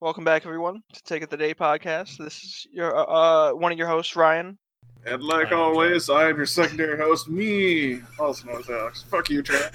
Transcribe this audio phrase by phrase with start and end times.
[0.00, 2.16] Welcome back, everyone, to Take of the Day podcast.
[2.16, 4.56] This is your uh, uh, one of your hosts, Ryan.
[5.04, 9.02] And like I'm always, I am your secondary host, me, also known as Alex.
[9.02, 9.72] Fuck you, Chad.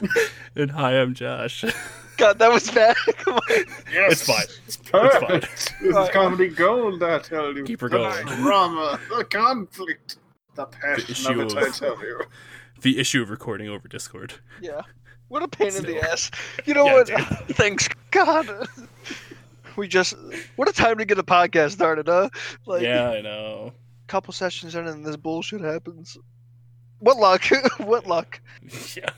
[0.54, 1.64] And hi, I'm Josh.
[2.18, 2.94] God, that was bad.
[3.18, 3.40] Come on.
[3.92, 4.46] Yes, It's fine.
[4.66, 5.44] It's perfect.
[5.52, 7.64] It's This is comedy gold, I tell you.
[7.64, 8.26] Keep her The going.
[8.42, 10.16] drama, the conflict,
[10.56, 12.20] the passion issue of it, of- I tell you.
[12.82, 14.34] the issue of recording over Discord.
[14.60, 14.82] Yeah.
[15.28, 16.30] What a pain in the ass.
[16.64, 17.08] You know Yeah, what?
[17.56, 18.66] Thanks God.
[19.78, 20.14] We just
[20.56, 22.30] what a time to get a podcast started, huh?
[22.66, 23.72] Like yeah, I know.
[24.08, 26.18] couple sessions in and this bullshit happens.
[26.98, 27.44] What luck?
[27.78, 28.40] what luck?
[28.96, 29.10] Yeah.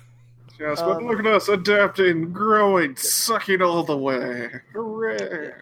[0.59, 4.51] Yes, but Um, look at us adapting, growing, sucking all the way.
[4.75, 5.53] Hooray.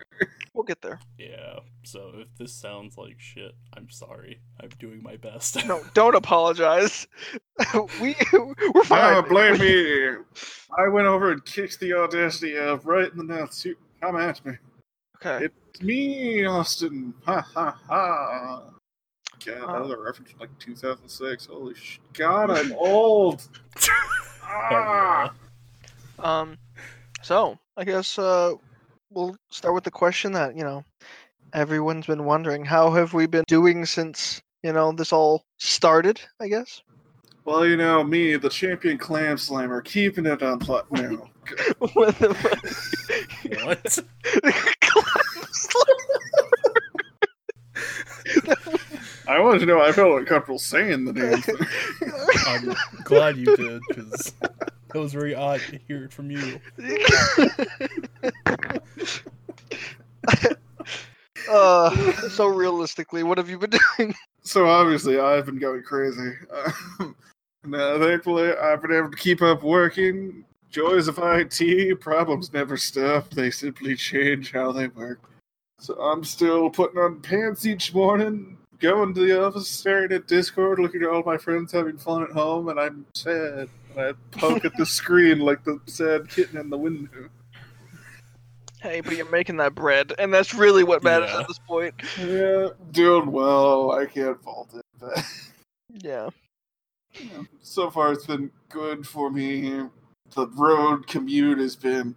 [0.52, 0.99] We'll get there.
[1.16, 1.60] Yeah.
[1.85, 4.41] So if this sounds like shit, I'm sorry.
[4.60, 5.65] I'm doing my best.
[5.66, 7.07] No, don't apologize.
[8.01, 9.15] we we're fine.
[9.15, 10.16] Ah, blame me.
[10.77, 13.65] I went over and kicked the audacity of right in the nuts.
[13.65, 14.55] You come at me.
[15.25, 15.47] Okay.
[15.47, 17.13] It's me, Austin.
[17.25, 18.63] Ha ha ha.
[19.45, 21.47] God, that was a reference from like 2006.
[21.47, 21.99] Holy sh!
[22.13, 23.49] God, I'm old.
[24.43, 25.33] ah.
[26.21, 26.57] Um,
[27.23, 28.55] so I guess uh,
[29.10, 30.85] we'll start with the question that you know
[31.53, 36.21] everyone's been wondering: How have we been doing since you know this all started?
[36.41, 36.82] I guess.
[37.45, 41.23] Well, you know me, the champion clam slammer, keeping it on platinum.
[41.79, 43.65] what the fuck?
[43.65, 43.99] what?
[49.29, 49.82] I wanted to know.
[49.82, 51.43] I felt uncomfortable saying the name.
[52.46, 56.59] I'm glad you did, because that was very odd to hear it from you.
[61.51, 64.15] uh, so realistically, what have you been doing?
[64.43, 66.32] So obviously, I've been going crazy.
[66.50, 66.72] Uh,
[67.65, 70.44] no, thankfully, I've been able to keep up working.
[70.71, 73.31] Joys of IT, problems never stop.
[73.31, 75.21] They simply change how they work.
[75.78, 80.78] So I'm still putting on pants each morning, going to the office, staring at Discord,
[80.78, 83.69] looking at all my friends having fun at home, and I'm sad.
[83.94, 87.28] And I poke at the screen like the sad kitten in the window.
[88.80, 91.41] Hey, but you're making that bread, and that's really what matters Yeah.
[91.41, 91.94] at this point.
[92.19, 93.91] Yeah, doing well.
[93.92, 94.84] I can't fault it.
[94.98, 95.24] But
[96.03, 96.30] Yeah.
[97.62, 99.84] so far it's been good for me.
[100.34, 102.14] The road commute has been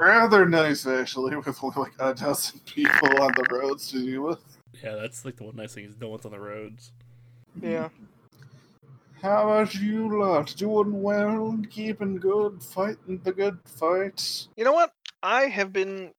[0.00, 4.40] rather nice actually, with only like a dozen people on the roads to deal with.
[4.82, 6.92] Yeah, that's like the one nice thing is no one's on the roads.
[7.60, 7.88] Yeah.
[9.22, 10.54] How about you lot?
[10.56, 14.48] Doing well, keeping good, fighting the good fights.
[14.56, 14.92] You know what?
[15.22, 16.12] I have been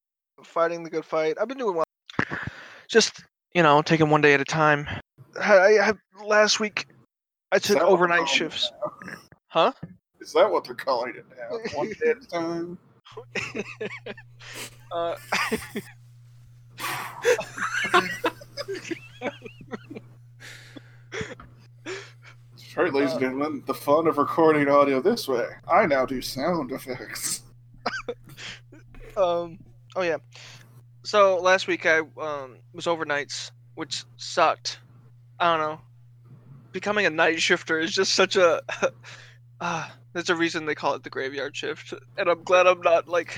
[0.43, 1.37] fighting the good fight.
[1.41, 1.85] I've been doing well.
[2.87, 4.87] Just you know, taking one day at a time.
[5.39, 5.93] I, I
[6.23, 6.87] last week
[7.51, 8.71] I took overnight shifts.
[9.47, 9.71] Huh?
[10.19, 11.57] Is that what they're calling it now?
[11.77, 12.77] One day at a time.
[14.91, 15.15] Uh,
[21.83, 25.45] That's right, ladies and Uh, gentlemen, the fun of recording audio this way.
[25.67, 27.41] I now do sound effects.
[29.17, 29.57] um.
[29.95, 30.17] Oh yeah.
[31.03, 34.79] So last week I um was overnights, which sucked.
[35.39, 35.81] I don't know.
[36.71, 38.61] Becoming a night shifter is just such a.
[39.59, 43.07] Ah, there's a reason they call it the graveyard shift, and I'm glad I'm not
[43.07, 43.37] like.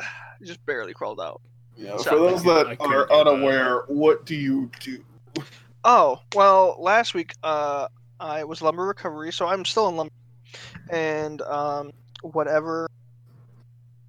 [0.42, 1.40] Just barely crawled out.
[1.76, 3.10] Yeah, So- for those that I are do that.
[3.10, 5.02] unaware, what do you do?
[5.84, 7.88] Oh well, last week uh
[8.20, 10.12] I was lumber recovery, so I'm still in lumber,
[10.90, 11.92] and um
[12.22, 12.88] whatever.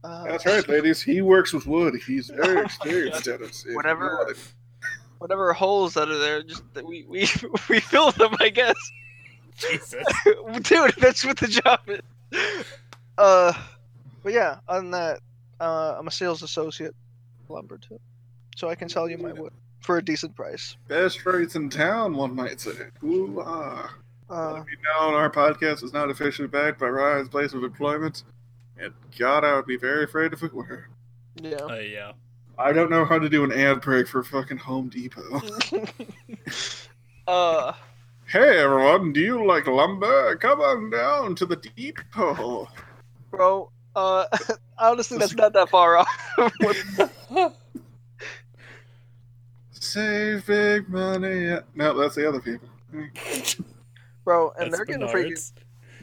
[0.03, 1.01] Uh, That's right, ladies.
[1.01, 1.95] He works with wood.
[2.07, 3.63] He's very experienced at it.
[3.67, 4.33] If Whatever.
[5.19, 7.27] Whatever holes that are there, just we we
[7.69, 8.77] we fill them, I guess.
[9.59, 10.03] Jesus.
[10.61, 12.65] Dude, that's what the job is.
[13.17, 13.53] Uh,
[14.23, 15.19] but yeah, on that,
[15.59, 16.95] uh, I'm a sales associate,
[17.49, 17.99] lumber too,
[18.55, 20.77] so I can sell you my wood for a decent price.
[20.87, 22.71] Best rates in town, one might say.
[23.03, 23.93] Ooh, ah.
[24.29, 27.63] Uh, Let it be known our podcast is not officially backed by Ryan's place of
[27.63, 28.23] employment.
[28.77, 30.87] And God, I would be very afraid if it were.
[31.41, 31.55] yeah.
[31.55, 32.11] Uh, yeah.
[32.57, 35.41] I don't know how to do an ad break for fucking Home Depot.
[37.27, 37.73] uh,
[38.29, 40.35] hey everyone, do you like lumber?
[40.37, 42.67] Come on down to the depot.
[43.31, 43.71] bro.
[43.95, 44.25] Uh,
[44.77, 46.07] honestly, that's not that far off.
[46.59, 47.53] What-
[49.71, 51.57] Save big money.
[51.73, 52.67] No, that's the other people.
[54.23, 55.31] bro, and That's they're getting freaking.
[55.31, 55.53] Menards.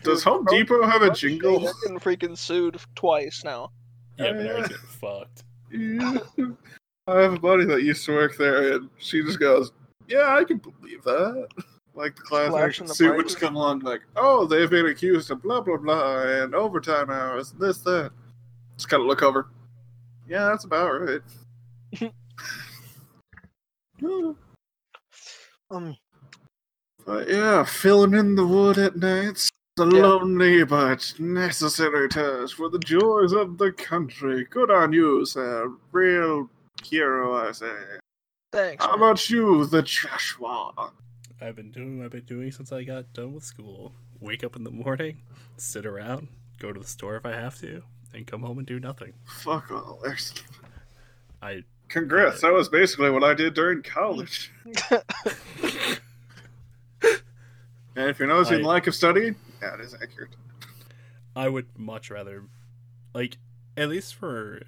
[0.02, 1.60] Does Dude, Home bro, Depot have a jingle?
[1.60, 3.70] They're getting freaking sued twice now.
[4.18, 5.44] Yeah, Menards getting fucked.
[5.70, 6.18] Yeah.
[7.06, 9.70] I have a buddy that used to work there, and she just goes,
[10.08, 11.48] "Yeah, I can believe that."
[11.96, 14.86] Like the class Slashing action the suit would just come along, like, "Oh, they've been
[14.86, 18.12] accused of blah blah blah and overtime hours, and this that."
[18.76, 19.48] Just kind of look over.
[20.28, 21.22] Yeah, that's about right.
[25.70, 25.96] Um,
[27.06, 29.48] but yeah, filling in the wood at night.
[29.76, 30.02] The Yeah.
[30.06, 34.44] lonely but necessary task for the joys of the country.
[34.50, 35.72] Good on you, sir.
[35.92, 36.48] Real
[36.84, 37.74] hero, I say.
[38.52, 38.84] thanks.
[38.84, 38.98] How man.
[39.00, 40.92] about you, the Joshua?
[41.40, 43.92] I've been doing what I've been doing since I got done with school.
[44.20, 45.18] Wake up in the morning,
[45.58, 46.28] sit around,
[46.58, 47.82] go to the store if I have to,
[48.14, 49.12] and come home and do nothing.
[49.24, 50.00] Fuck all.
[50.02, 50.32] There's-
[51.42, 52.40] I Congrats.
[52.40, 54.50] That was basically what I did during college.
[57.98, 60.28] And if you're noticing I- lack of studying, that is accurate.
[61.34, 62.42] I would much rather,
[63.14, 63.38] like,
[63.74, 64.60] at least for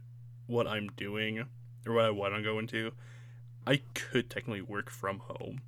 [0.47, 1.44] what I'm doing
[1.87, 2.93] or what I want to go into,
[3.67, 5.61] I could technically work from home.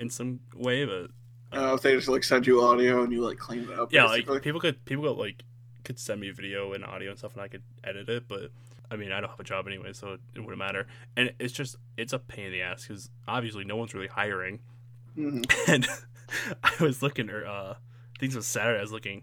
[0.00, 1.10] In some way, but
[1.52, 3.92] Uh, if they just like send you audio and you like clean it up.
[3.92, 4.34] yeah, basically.
[4.34, 5.44] like people could people could like
[5.84, 8.28] could send me video and audio and stuff, and I could edit it.
[8.28, 8.50] But
[8.90, 10.86] I mean, I don't have a job anyway, so it, it wouldn't matter.
[11.16, 14.60] And it's just it's a pain in the ass because obviously no one's really hiring.
[15.16, 15.44] Mhm.
[15.68, 15.86] And
[16.62, 17.74] I was looking, or uh,
[18.20, 18.78] it was Saturday.
[18.78, 19.22] I was looking,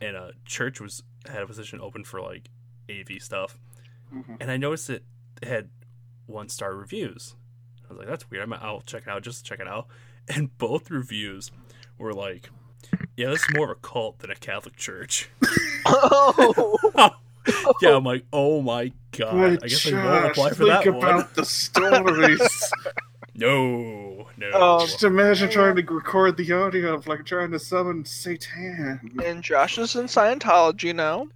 [0.00, 2.48] and uh, church was had a position open for like
[2.90, 3.58] AV stuff,
[4.14, 4.38] Mhm.
[4.40, 5.04] and I noticed it
[5.42, 5.68] had
[6.26, 7.34] one star reviews.
[7.92, 8.44] I was like, that's weird.
[8.44, 9.86] I'm, I'll check it out just to check it out.
[10.28, 11.50] And both reviews
[11.98, 12.48] were like,
[13.16, 15.28] yeah, this is more of a cult than a Catholic church.
[15.84, 16.78] oh,
[17.82, 19.58] yeah, I'm like, oh my god.
[19.58, 21.26] But I guess I won't apply for think that about one.
[21.34, 22.72] the stories.
[23.34, 24.52] No, no.
[24.52, 29.00] Um, Just imagine trying to record the audio of like trying to summon Satan.
[29.24, 31.26] and Josh is in Scientology now.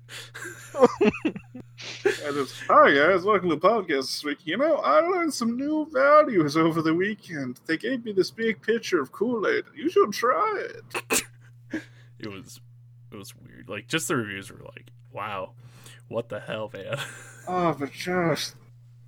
[2.04, 4.38] And it's, hi guys, welcome to the podcast this week.
[4.44, 7.60] You know, I learned some new values over the weekend.
[7.66, 9.64] They gave me this big picture of Kool-Aid.
[9.74, 11.22] You should try it.
[12.18, 12.60] it was
[13.12, 13.68] it was weird.
[13.68, 15.52] Like just the reviews were like, wow,
[16.08, 16.98] what the hell, man?
[17.48, 18.50] Oh, but Josh,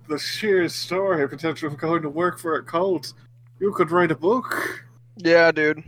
[0.07, 3.11] the sheer story potential of going to work for a cult.
[3.59, 4.85] You could write a book.
[5.17, 5.83] Yeah, dude.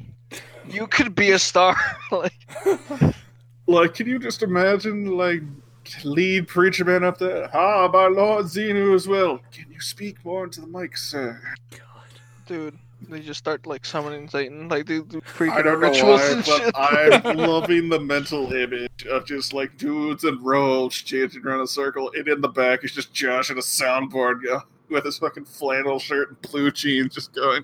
[0.68, 1.78] You could be a star.
[2.12, 2.34] like,
[3.68, 5.44] Like, can you just imagine, like,
[6.04, 7.50] lead preacher man up there?
[7.56, 9.40] Ah, my Lord Xenu as well.
[9.52, 11.40] Can you speak more into the mic, sir?
[11.72, 11.80] God.
[12.48, 12.78] dude,
[13.10, 16.32] they just start like summoning Satan, like they do I freaking don't know rituals why,
[16.32, 16.76] and but shit.
[16.76, 22.12] I'm loving the mental image of just like dudes and robes chanting around a circle,
[22.16, 25.98] and in the back is just Josh in a soundboard go, with his fucking flannel
[26.00, 27.64] shirt and blue jeans, just going.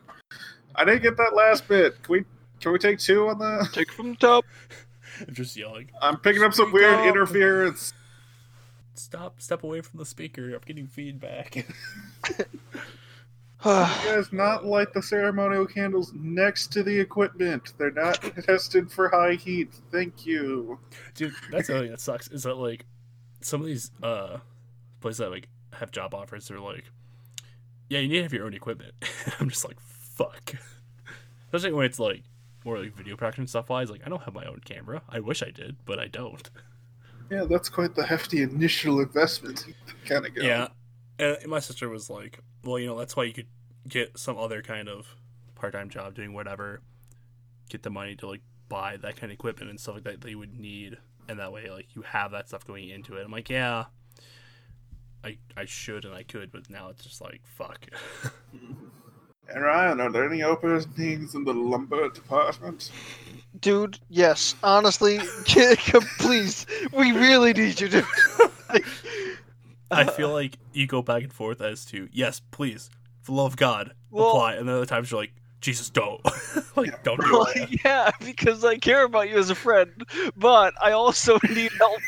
[0.75, 2.01] I didn't get that last bit.
[2.03, 2.25] Can we
[2.59, 3.67] can we take two on the?
[3.73, 4.43] Take from the top.
[5.27, 7.05] I'm just yelling, I'm picking up some Speak weird up.
[7.05, 7.93] interference.
[8.99, 10.53] Stop, step away from the speaker.
[10.53, 11.67] I'm getting feedback.
[13.65, 17.73] You guys not light the ceremonial candles next to the equipment.
[17.77, 19.73] They're not tested for high heat.
[19.91, 20.77] Thank you.
[21.15, 22.85] Dude, that's the other thing that sucks is that like
[23.41, 24.37] some of these uh
[25.01, 26.85] places that like have job offers, they're like,
[27.89, 28.93] yeah, you need to have your own equipment.
[29.39, 30.53] I'm just like, fuck.
[31.45, 32.23] Especially when it's like
[32.63, 33.89] more like video production stuff wise.
[33.89, 35.01] Like, I don't have my own camera.
[35.09, 36.47] I wish I did, but I don't.
[37.29, 39.65] Yeah, that's quite the hefty initial investment.
[40.05, 40.41] Kind of go.
[40.41, 40.67] Yeah,
[41.19, 43.47] and my sister was like, "Well, you know, that's why you could
[43.87, 45.15] get some other kind of
[45.55, 46.81] part-time job doing whatever,
[47.69, 50.29] get the money to like buy that kind of equipment and stuff like that that
[50.29, 50.97] you would need,
[51.27, 53.85] and that way, like, you have that stuff going into it." I'm like, "Yeah,
[55.23, 57.87] I I should and I could, but now it's just like fuck."
[58.55, 58.85] Mm-hmm.
[59.53, 62.91] And Ryan, are there any openings in the lumber department?
[63.61, 64.55] Dude, yes.
[64.61, 68.05] Honestly, Jacob, please, we really need you to.
[69.91, 72.89] I feel like you go back and forth as to yes, please,
[73.21, 76.23] for the love of God, Well- apply, and then other times you're like, Jesus, don't,
[76.75, 77.83] like, Yeah, don't do Well, it.
[77.83, 79.91] yeah, because I care about you as a friend,
[80.35, 81.99] but I also need help.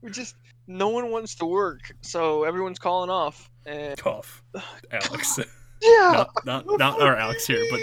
[0.00, 3.50] we just no one wants to work, so everyone's calling off.
[3.64, 4.42] And Cough,
[4.90, 5.38] Alex.
[5.82, 7.80] yeah, not not not our Alex here, but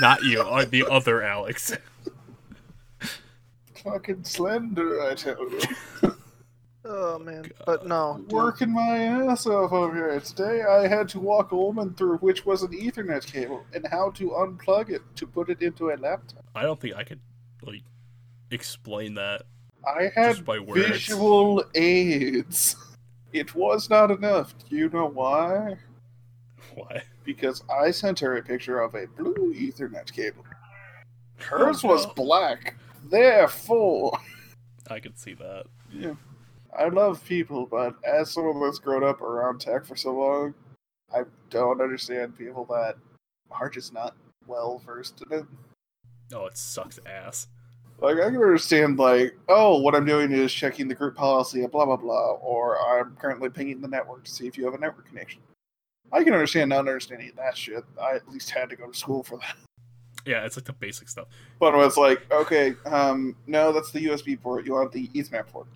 [0.00, 1.76] not you, or the other Alex.
[3.84, 5.60] fucking slender, I tell you.
[6.84, 8.32] oh man, but no, dude.
[8.32, 10.20] Working my ass off over here.
[10.20, 14.10] Today I had to walk a woman through which was an Ethernet cable and how
[14.12, 16.44] to unplug it to put it into a laptop.
[16.54, 17.20] I don't think I could
[17.62, 17.82] like
[18.50, 19.42] explain that.
[19.86, 22.76] I had visual aids.
[23.32, 24.54] It was not enough.
[24.68, 25.76] Do you know why?
[26.74, 27.02] Why?
[27.24, 30.44] Because I sent her a picture of a blue Ethernet cable.
[31.38, 32.12] Hers oh, was no.
[32.14, 32.76] black.
[33.04, 34.18] Therefore,
[34.88, 35.64] I could see that.
[35.92, 36.14] yeah.
[36.76, 40.54] I love people, but as someone that's grown up around tech for so long,
[41.14, 42.96] I don't understand people that
[43.50, 45.44] are just not well versed in it.
[46.32, 47.46] Oh, it sucks ass.
[48.00, 51.70] Like I can understand, like, oh, what I'm doing is checking the group policy and
[51.70, 54.78] blah blah blah, or I'm currently pinging the network to see if you have a
[54.78, 55.40] network connection.
[56.12, 57.84] I can understand not understanding that shit.
[58.00, 59.56] I at least had to go to school for that.
[60.26, 61.26] Yeah, it's like the basic stuff.
[61.58, 64.64] But when it's like, okay, um, no, that's the USB port.
[64.64, 65.66] You want the Ethernet port.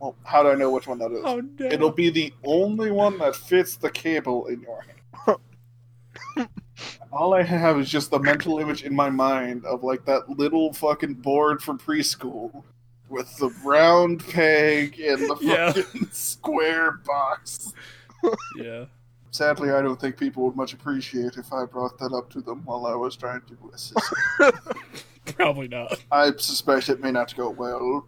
[0.00, 1.20] Well, how do I know which one that is?
[1.24, 1.66] Oh no!
[1.66, 4.84] It'll be the only one that fits the cable in your
[5.26, 5.38] hand.
[7.12, 10.72] All I have is just the mental image in my mind of like that little
[10.72, 12.62] fucking board from preschool
[13.08, 15.72] with the round peg and the Yeah.
[15.72, 17.72] fucking square box.
[18.56, 18.84] yeah.
[19.30, 22.62] Sadly, I don't think people would much appreciate if I brought that up to them
[22.64, 23.98] while I was trying to assist.
[25.36, 26.02] Probably not.
[26.10, 28.06] I suspect it may not go well.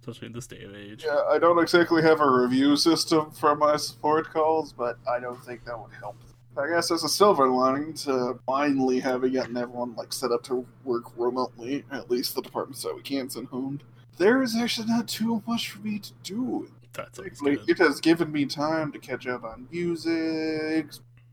[0.00, 1.04] Especially in this day of age.
[1.06, 5.40] Yeah, I don't exactly have a review system for my support calls, but I don't
[5.44, 6.16] think that would help.
[6.58, 10.66] I guess there's a silver lining to finally having gotten everyone like set up to
[10.84, 13.80] work remotely, at least the departments that we can't send home.
[14.16, 16.70] There is actually not too much for me to do.
[16.94, 20.88] That's Like, it has given me time to catch up on music,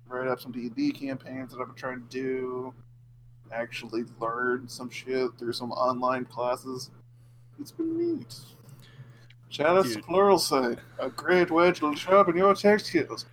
[0.10, 2.74] write up some D&D campaigns that I've been trying to do,
[3.50, 6.92] actually learn some shit through some online classes.
[7.60, 8.36] It's been neat.
[9.48, 10.02] Shout out to.
[10.02, 13.26] Pluralsight, a great way to sharpen your tech skills.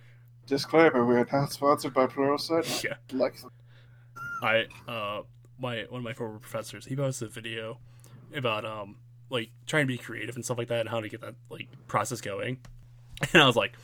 [0.51, 2.83] Disclaimer, we are not sponsored by Pluralsight.
[2.83, 2.95] Yeah.
[3.17, 3.35] Like.
[4.43, 5.21] I uh
[5.57, 7.77] my one of my former professors, he posted a video
[8.35, 8.97] about um
[9.29, 11.69] like trying to be creative and stuff like that and how to get that like
[11.87, 12.57] process going.
[13.33, 13.77] And I was like,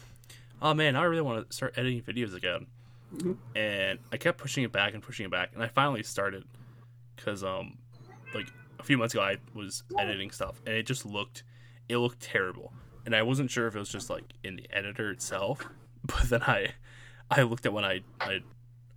[0.61, 2.67] oh man, I really want to start editing videos again.
[3.15, 3.37] Mhm.
[3.55, 6.43] And I kept pushing it back and pushing it back, and I finally started
[7.15, 7.77] because um
[8.35, 8.47] like
[8.77, 11.43] a few months ago I was editing stuff and it just looked
[11.87, 12.73] it looked terrible,
[13.05, 15.65] and I wasn't sure if it was just like in the editor itself,
[16.05, 16.71] but then I
[17.29, 18.41] I looked at when I I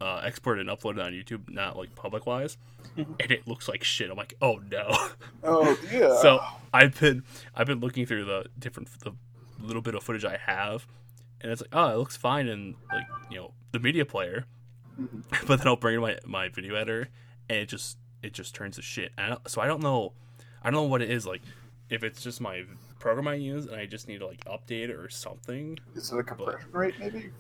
[0.01, 2.57] uh, exported and uploaded on YouTube, not like public wise,
[2.97, 3.21] Mhm.
[3.21, 4.11] and it looks like shit.
[4.11, 4.89] I'm like, oh no.
[5.45, 6.17] Oh, yeah.
[6.21, 6.41] so
[6.73, 7.23] I've been
[7.55, 9.13] I've been looking through the different the
[9.61, 10.87] little bit of footage I have,
[11.41, 14.47] and it's like, oh, it looks fine in like you know the media player,
[15.01, 15.23] Mhm.
[15.47, 17.09] but then I'll bring in my my video editor,
[17.49, 19.13] and it just it just turns to shit.
[19.19, 20.13] And I so I don't know,
[20.63, 21.43] I don't know what it is like.
[21.91, 22.65] If it's just my
[23.01, 26.19] program I use and I just need to like update it or something, Is it
[26.19, 27.31] a compression rate, maybe?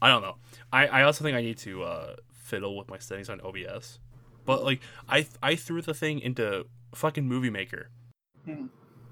[0.00, 0.36] I don't know.
[0.72, 3.98] I, I also think I need to uh, fiddle with my settings on OBS.
[4.44, 7.90] But like I I threw the thing into fucking Movie Maker,
[8.44, 8.66] Hmm.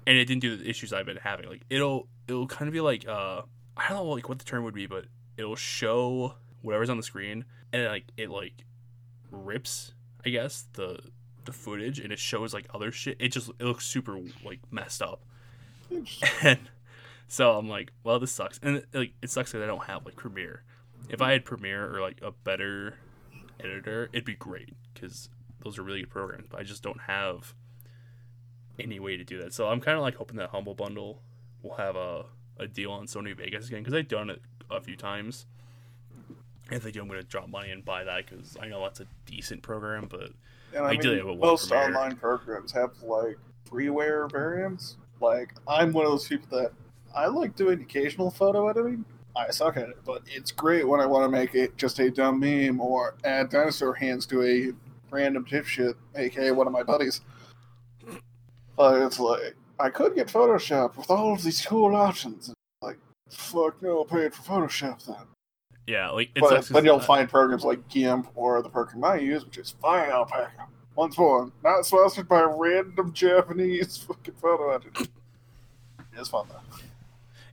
[0.07, 1.49] and it didn't do the issues I've been having.
[1.49, 3.41] Like it'll it'll kind of be like uh
[3.75, 5.05] I don't know like what the term would be, but
[5.37, 8.63] it'll show whatever's on the screen, and it, like it like
[9.31, 9.93] rips
[10.25, 10.99] I guess the
[11.43, 13.17] the footage, and it shows like other shit.
[13.19, 15.23] It just it looks super like messed up.
[16.41, 16.59] And
[17.27, 18.59] so I'm like, well, this sucks.
[18.61, 20.63] And like, it sucks that I don't have like Premiere.
[21.09, 22.95] If I had Premiere or like a better
[23.59, 25.29] editor, it'd be great because
[25.63, 26.47] those are really good programs.
[26.49, 27.53] But I just don't have
[28.79, 29.53] any way to do that.
[29.53, 31.21] So I'm kind of like hoping that Humble Bundle
[31.61, 32.25] will have a,
[32.59, 35.45] a deal on Sony Vegas again because I've done it a few times.
[36.71, 38.99] If they do, I'm going to drop money and buy that because I know that's
[38.99, 40.07] a decent program.
[40.09, 40.31] But
[40.73, 43.37] And I Ideally, mean, it most online programs have like
[43.69, 44.97] freeware variants.
[45.21, 46.71] Like, I'm one of those people that
[47.15, 49.05] I like doing occasional photo editing.
[49.35, 52.09] I suck at it, but it's great when I want to make it just a
[52.09, 54.71] dumb meme or add dinosaur hands to a
[55.11, 57.21] random dipshit, aka one of my buddies.
[58.77, 62.53] But it's like, I could get Photoshop with all of these cool options.
[62.81, 62.97] Like,
[63.29, 65.15] fuck no, I'll pay it for Photoshop then.
[65.87, 69.57] yeah, like But then you'll find programs like GIMP or the program I use, which
[69.57, 70.67] is FireAlpaca.
[70.95, 75.05] Once more, not sponsored by a random Japanese fucking photo editor.
[76.17, 76.77] It's fun though.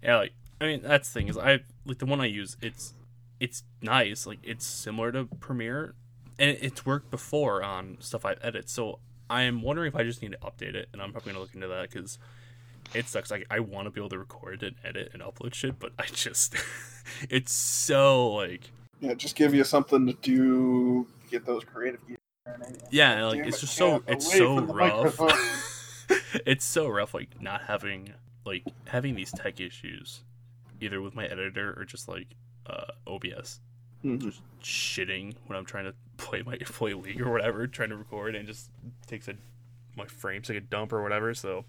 [0.02, 2.56] Yeah, like I mean that's the thing is I like the one I use.
[2.61, 2.94] It's
[3.40, 4.26] it's nice.
[4.26, 5.94] Like it's similar to Premiere,
[6.38, 8.70] and it's worked before on stuff I've edited.
[8.70, 11.54] So I'm wondering if I just need to update it, and I'm probably gonna look
[11.54, 12.18] into that because
[12.94, 13.30] it sucks.
[13.30, 16.04] Like I want to be able to record and edit and upload shit, but I
[16.06, 16.54] just
[17.28, 18.70] it's so like
[19.00, 22.18] Yeah, just give you something to do, get those creative gears.
[22.90, 25.18] Yeah, like it's just so it's so rough.
[26.46, 28.12] it's so rough like not having
[28.44, 30.22] like having these tech issues
[30.80, 32.28] either with my editor or just like
[32.66, 33.61] uh OBS
[34.04, 34.34] Mhm.
[34.61, 38.46] shitting when I'm trying to play my play League or whatever, trying to record and
[38.49, 38.70] just
[39.06, 39.34] takes a
[39.96, 41.34] my frames take a dump or whatever.
[41.34, 41.64] So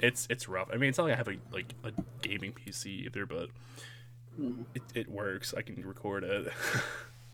[0.00, 0.68] it's it's rough.
[0.72, 1.92] I mean, it's not like I have a like a
[2.22, 3.48] gaming PC either, but
[4.40, 4.64] Mhm.
[4.74, 5.52] it, it works.
[5.56, 6.52] I can record it.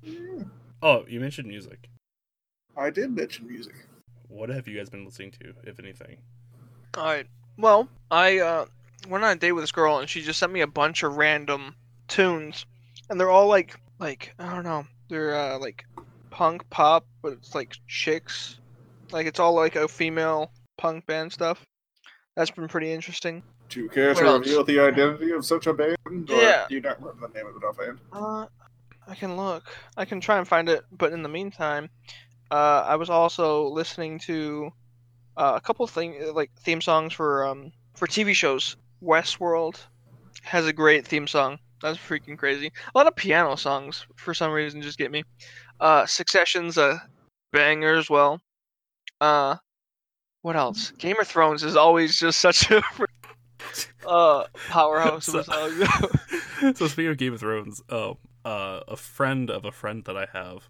[0.83, 1.89] oh, you mentioned music.
[2.81, 3.75] I did mention music.
[4.29, 6.17] What have you guys been listening to, if anything?
[6.97, 7.27] All right.
[7.59, 8.65] Well, I uh,
[9.07, 11.19] went on a date with this girl, and she just sent me a bunch of
[11.19, 11.75] random
[12.09, 12.65] tunes,
[13.11, 15.85] and they're all like, like I don't know, they're uh, like
[16.31, 18.59] punk pop, but it's like chicks,
[19.13, 21.67] like it's all like a female punk band stuff.
[22.35, 23.43] That's been pretty interesting.
[23.69, 25.99] Do you care to reveal the identity of such a band?
[26.07, 26.65] Or Yeah.
[26.67, 27.99] do you not remember the name of it offhand?
[28.11, 28.47] Uh,
[29.07, 29.65] I can look.
[29.97, 30.85] I can try and find it.
[30.91, 31.91] But in the meantime,
[32.51, 34.71] uh, I was also listening to
[35.37, 38.77] uh, a couple thing like theme songs for um for TV shows.
[39.03, 39.77] Westworld
[40.43, 41.59] has a great theme song.
[41.83, 42.71] That's freaking crazy.
[42.95, 45.23] A lot of piano songs for some reason just get me.
[45.81, 47.03] Uh, Succession's a
[47.53, 48.41] banger as well.
[49.21, 49.57] Uh,
[50.43, 50.91] what else?
[50.99, 52.83] Game of Thrones is always just such a
[54.07, 55.43] uh powerhouse So-
[56.75, 60.27] so speaking of Game of Thrones, um, uh, a friend of a friend that I
[60.33, 60.69] have,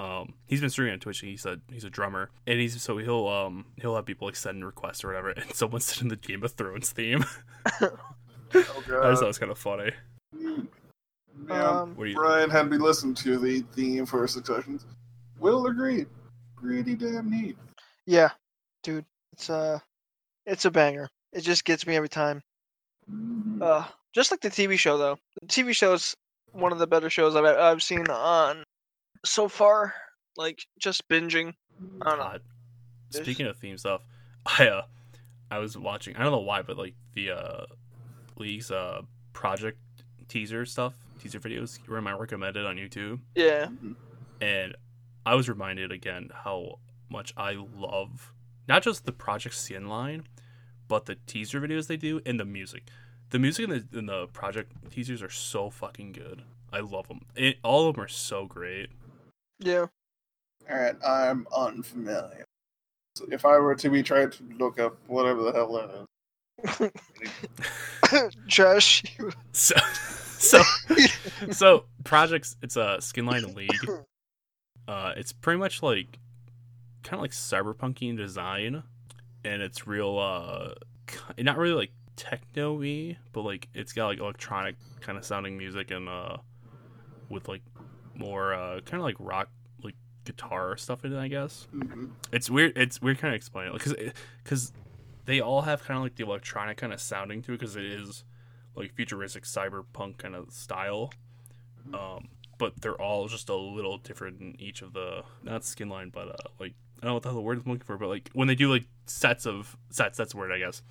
[0.00, 1.22] um, he's been streaming on Twitch.
[1.22, 4.36] And he said he's a drummer, and he's so he'll um he'll have people like
[4.36, 7.24] send requests or whatever, and someone sent in the Game of Thrones theme.
[8.52, 9.92] Oh I just thought it was kind of funny.
[11.48, 12.14] Yeah, Um, What you?
[12.16, 14.86] Brian had me listen to the theme for Successions.
[15.38, 16.06] Will agree.
[16.56, 17.56] Pretty damn neat.
[18.06, 18.30] Yeah,
[18.82, 19.78] dude, it's uh
[20.46, 21.08] it's a banger.
[21.32, 22.42] It just gets me every time.
[23.10, 23.62] Mhm.
[23.62, 25.16] Uh, just like the TV show though.
[25.42, 26.16] The TV show is
[26.52, 28.64] one of the better shows I've I've seen on
[29.24, 29.94] so far.
[30.36, 31.54] Like just binging.
[32.02, 32.24] I don't know.
[32.24, 32.42] God.
[33.10, 34.02] Speaking of theme stuff,
[34.46, 34.82] I uh,
[35.50, 36.16] I was watching.
[36.16, 37.64] I don't know why, but like the uh,
[38.36, 39.78] League's uh project
[40.28, 43.20] teaser stuff, teaser videos were my recommended on YouTube.
[43.34, 43.68] Yeah.
[44.40, 44.74] and
[45.26, 46.78] I was reminded again how
[47.10, 48.32] much I love
[48.68, 50.24] not just the project skin line,
[50.88, 52.84] but the teaser videos they do and the music.
[53.30, 56.42] The music in the in the project teasers are so fucking good.
[56.72, 57.22] I love them.
[57.34, 58.90] It, all of them are so great.
[59.60, 59.86] Yeah.
[60.70, 62.44] Alright, I'm unfamiliar.
[63.16, 66.06] So if I were to be trying to look up whatever the hell that is.
[68.46, 69.02] Josh.
[69.52, 69.74] So,
[70.38, 70.62] so,
[71.50, 72.56] so projects.
[72.62, 74.04] It's a skinline league.
[74.88, 76.18] Uh, it's pretty much like
[77.02, 78.82] kind of like cyberpunky in design,
[79.44, 80.18] and it's real.
[80.18, 80.74] Uh,
[81.38, 86.08] not really like techno-y, but like it's got like electronic kind of sounding music and
[86.08, 86.36] uh,
[87.28, 87.62] with like
[88.20, 89.48] more uh kind of like rock
[89.82, 89.94] like
[90.24, 91.18] guitar stuff in it.
[91.18, 92.10] I guess Mhm.
[92.32, 92.76] it's weird.
[92.76, 93.94] It's weird kind of explain it because
[94.44, 94.72] because
[95.24, 97.84] they all have kind of like the electronic kind of sounding to it because it
[97.84, 98.24] is
[98.76, 101.12] like futuristic cyberpunk kind of style.
[101.94, 106.10] Um, but they're all just a little different in each of the not skin line,
[106.10, 108.08] but uh, like I don't know what the hell the word I'm looking for, but
[108.08, 110.82] like when they do like sets of sets, that's the word I guess.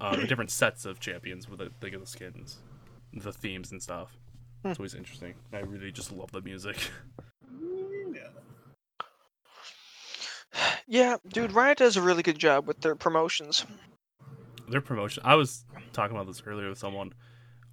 [0.00, 2.58] Uh, different sets of champions with the, like, the skins,
[3.12, 4.16] the themes and stuff.
[4.64, 5.34] It's always interesting.
[5.52, 6.76] I really just love the music.
[8.12, 8.28] Yeah.
[10.86, 13.64] yeah, dude, Riot does a really good job with their promotions.
[14.68, 17.10] their promotion i was talking about this earlier with someone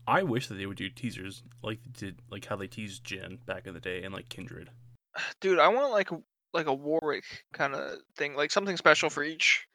[0.08, 3.46] i wish that they would do teasers like they did like how they teased Jhin
[3.46, 4.70] back in the day and like kindred
[5.42, 6.10] Dude, I want like
[6.54, 9.68] like a Warwick kind of thing, like something special for each.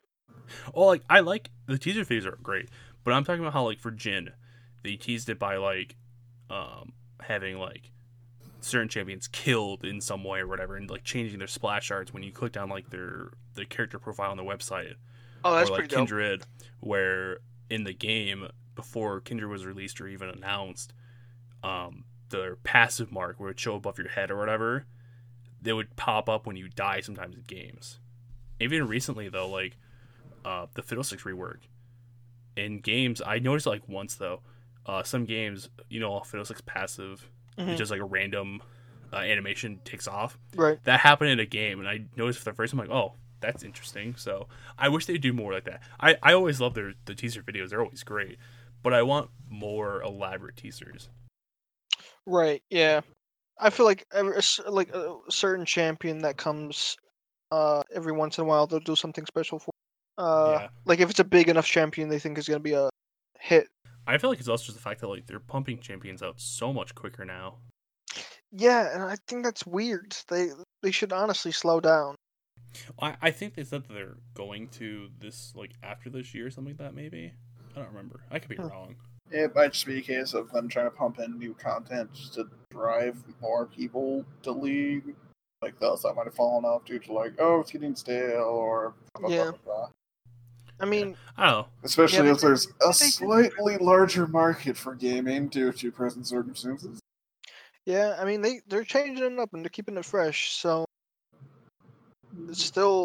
[0.75, 2.71] oh like i like the teaser videos are great
[3.05, 4.29] but i'm talking about how like for Jhin,
[4.83, 5.97] they teased it by like
[6.49, 6.93] um
[7.23, 7.91] having like
[8.61, 12.23] certain champions killed in some way or whatever and like changing their splash arts when
[12.23, 14.95] you click down like their their character profile on their website
[15.45, 16.09] Oh, that's or like pretty dope.
[16.09, 16.43] Kindred,
[16.81, 20.93] where in the game before Kindred was released or even announced,
[21.63, 24.85] um, their passive mark would show above your head or whatever.
[25.63, 28.01] They would pop up when you die sometimes in games.
[28.61, 29.77] Even recently though, like
[30.45, 31.61] uh, the Fiddlesticks rework
[32.57, 34.41] in games, I noticed like once though,
[34.87, 37.69] uh, some games, you know, Fiddlesticks passive, Mhm.
[37.69, 38.63] it's just like a random
[39.13, 40.79] uh, animation takes off Right.
[40.85, 43.65] that happened in a game and i noticed for the first time like oh that's
[43.65, 44.47] interesting so
[44.79, 47.71] i wish they'd do more like that i, I always love their the teaser videos
[47.71, 48.39] they're always great
[48.85, 51.09] but i want more elaborate teasers
[52.27, 52.63] Right.
[52.71, 53.01] Yeah.
[53.59, 56.97] I feel like every, like a certain champion that comes
[57.51, 59.73] uh every once in a while they'll do something special for.
[60.19, 60.69] Uh, Yeah.
[60.85, 62.89] like if it's a big enough champion they think is gonna be a
[63.41, 63.69] hit.
[64.15, 66.73] I feel like it's also just the fact that like they're pumping champions out so
[66.73, 67.57] much quicker now
[68.53, 70.17] Yeah, and I think that's weird.
[70.29, 70.49] They
[70.83, 72.17] they should honestly slow down.
[73.01, 76.51] i, I think they said that they're going to this like after this year or
[76.51, 77.33] something like that maybe
[77.75, 78.69] i don't remember i could be Hmm.
[78.69, 78.97] wrong
[79.31, 82.35] It might just be a case of them trying to pump in new content just
[82.35, 85.15] to drive more people to League.
[85.63, 88.95] Like those that might have fallen off due to like, oh, it's getting stale or
[89.15, 89.43] blah, blah, Yeah.
[89.45, 89.89] blah, blah, blah.
[90.81, 95.49] I mean, i don't Especially Yeah, if there's a they- slightly larger market for gaming
[95.49, 96.99] due to present circumstances.
[97.87, 100.53] yeah, I mean they they're changing it up and they're keeping it fresh.
[100.53, 100.85] So
[102.49, 103.05] it's still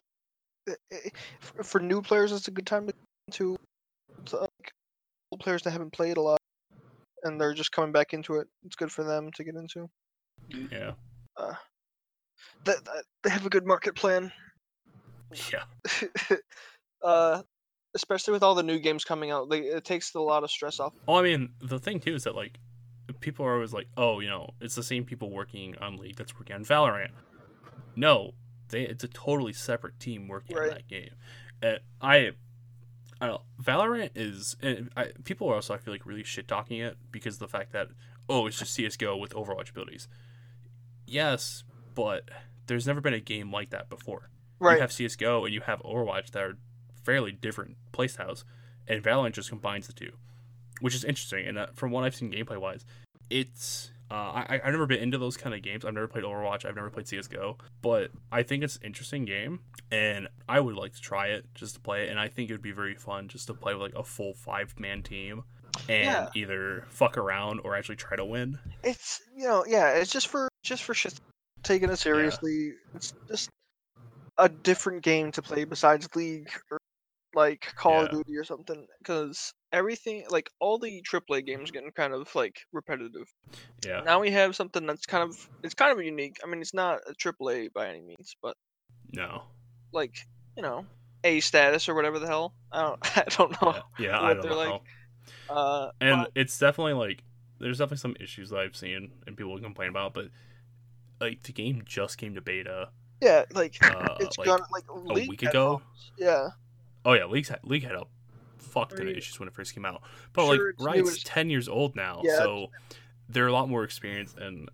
[0.69, 2.31] i- i- for- for new players.
[2.31, 2.93] It's a good time to
[3.31, 3.55] to,
[4.25, 4.71] to like
[5.31, 6.37] old players that haven't played a lot
[7.23, 8.47] and they're just coming back into it.
[8.63, 9.89] It's good for them to get into.
[10.49, 10.91] yeah
[11.37, 14.31] That, that they have a good market plan.
[15.51, 15.63] yeah
[17.03, 17.41] uh,
[17.95, 19.49] especially with all the new games coming out.
[19.49, 20.93] Like, it takes a lot of stress off.
[21.07, 22.59] Well, I mean, the thing too is that like
[23.21, 26.35] people are always like, oh, you know, it's the same people working on League that's
[26.35, 27.09] working on Valorant.
[27.95, 28.31] No,
[28.69, 30.69] they it's a totally separate team working Right.
[30.69, 31.11] on that game.
[31.63, 32.31] Uh, I,
[33.21, 33.41] I don't know.
[33.63, 37.35] Valorant is and I, people are also I feel like really shit talking it because
[37.35, 37.87] of the fact that
[38.27, 40.07] oh, it's just CS:GO with Overwatch abilities.
[41.07, 42.29] Yes, but
[42.67, 44.29] there's never been a game like that before.
[44.59, 44.75] Right.
[44.75, 46.57] You have CS:GO and you have Overwatch that are
[47.05, 48.43] fairly different playstyles,
[48.87, 50.11] and Valorant just combines the two,
[50.81, 51.45] which is interesting.
[51.47, 52.83] And uh, from what I've seen gameplay wise,
[53.29, 55.85] it's uh, I I've never been into those kind of games.
[55.85, 56.65] I've never played Overwatch.
[56.65, 60.93] I've never played CS:GO, but I think it's an interesting game, and I would like
[60.93, 62.09] to try it just to play it.
[62.09, 64.33] And I think it would be very fun just to play with like a full
[64.33, 65.43] five man team.
[65.89, 66.29] And Yeah.
[66.35, 68.57] either fuck around or actually try to win.
[68.81, 71.13] it's you know yeah it's just for just for shit
[71.63, 73.49] taking it seriously it's just
[74.37, 76.77] a different game to play besides league or
[77.35, 82.13] like call of duty or something because everything like all the aaa games getting kind
[82.13, 83.27] of like repetitive
[83.85, 86.73] Yeah, now we have something that's kind of it's kind of unique i mean it's
[86.73, 88.55] not a aaa by any means but
[89.11, 89.43] no,
[89.91, 90.15] like
[90.55, 90.85] you know
[91.23, 94.41] a status or whatever the hell i don't i don't know yeah, yeah I don't
[94.41, 94.57] they're know.
[94.57, 94.81] like.
[95.49, 97.23] uh and but- it's definitely like
[97.59, 100.25] there's definitely some issues that I've seen and people complain about, but
[101.21, 102.89] like the game just came to beta.
[103.21, 105.81] yeah like Uh, it's like gonna like a week ago.
[106.19, 106.49] yeah
[107.05, 108.03] Oh yeah, League had, League had a
[108.57, 110.01] fuck ton of issues when it first came out,
[110.33, 112.37] but Sure, like it's Riot's it's- ten years old now, Yeah.
[112.39, 112.71] so
[113.29, 114.69] they're a lot more experienced, and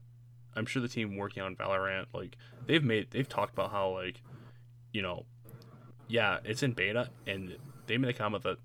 [0.55, 4.21] I'm sure the team working on Valorant, like they've made they've talked about how like
[4.91, 5.25] you know,
[6.07, 7.55] yeah, it's in beta, and
[7.87, 8.57] they made a comment that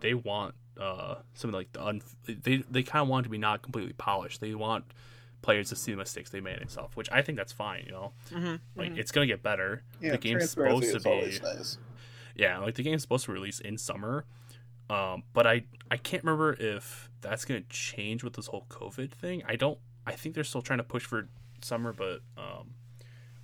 [0.00, 3.62] they want uh something like the un- they they kind of want to be not
[3.62, 4.40] completely polished.
[4.40, 4.84] They want
[5.42, 7.84] players to see the mistakes they made and stuff, which I think that's fine.
[7.86, 8.56] You know, mm-hmm.
[8.76, 9.82] like it's gonna get better.
[10.00, 11.78] Yeah, the game's supposed to be nice.
[12.36, 14.24] Yeah, like the game's supposed to release in summer.
[14.90, 19.42] Um, but I I can't remember if that's gonna change with this whole COVID thing.
[19.46, 19.78] I don't.
[20.06, 21.28] I think they're still trying to push for
[21.62, 22.74] summer, but um,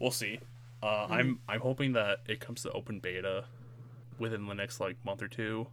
[0.00, 0.40] we'll see.
[0.82, 3.44] Uh, I'm I'm hoping that it comes to open beta
[4.18, 5.68] within the next like month or two,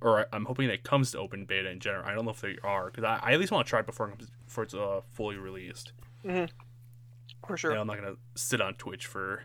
[0.00, 2.04] or I- I'm hoping that it comes to open beta in general.
[2.06, 3.86] I don't know if they are because I, I at least want to try it
[3.86, 5.92] before it comes, before it's uh, fully released.
[7.46, 9.44] for sure I'm not gonna sit on Twitch for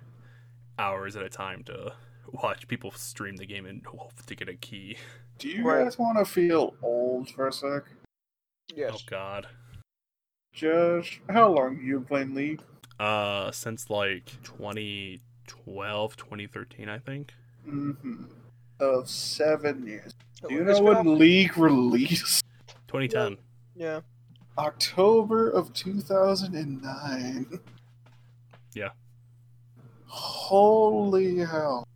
[0.77, 1.93] hours at a time to
[2.31, 4.97] watch people stream the game and hope to get a key.
[5.37, 5.83] Do you Right.
[5.83, 7.83] guys want to feel old for a sec?
[8.75, 9.47] yes Oh God.
[10.53, 12.61] Josh, how long have you been playing League?
[12.99, 17.33] Uh, since like 2012, 2013, I think.
[17.67, 18.25] Mm-hmm.
[18.79, 20.13] Of seven years.
[20.47, 22.43] Do you know when League released?
[22.87, 23.37] 2010.
[23.75, 24.01] yeah
[24.57, 27.59] October of 2009.
[28.73, 28.89] Yeah.
[30.07, 31.87] Holy hell.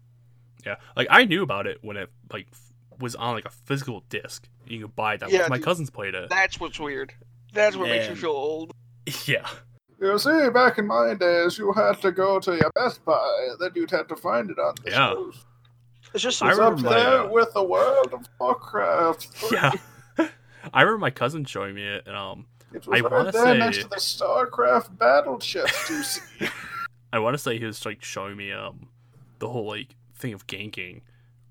[0.66, 4.04] Yeah, like I knew about it when it like f- was on like a physical
[4.10, 4.48] disc.
[4.68, 5.30] You could buy that.
[5.32, 5.66] Yeah, my dude.
[5.66, 6.30] cousins played it.
[6.30, 7.14] that's what's weird
[7.54, 8.72] that's what makes you feel old
[9.26, 9.48] yeah,
[10.02, 13.72] You see, back in my days, you had to go to your Best Buy, then
[13.76, 14.96] you'd have to find it on the Yeah.
[15.10, 15.46] shelves.
[16.14, 19.28] it's just I It's up remember my, there uh, with the World of Warcraft.
[19.52, 19.72] yeah.
[20.74, 23.44] I remember my cousin showing me it, and um, It was I right wanna there
[23.46, 26.48] say- next to the StarCraft battle chest you see.
[27.12, 28.88] I want to say he was like showing me um
[29.40, 31.02] the whole like thing of ganking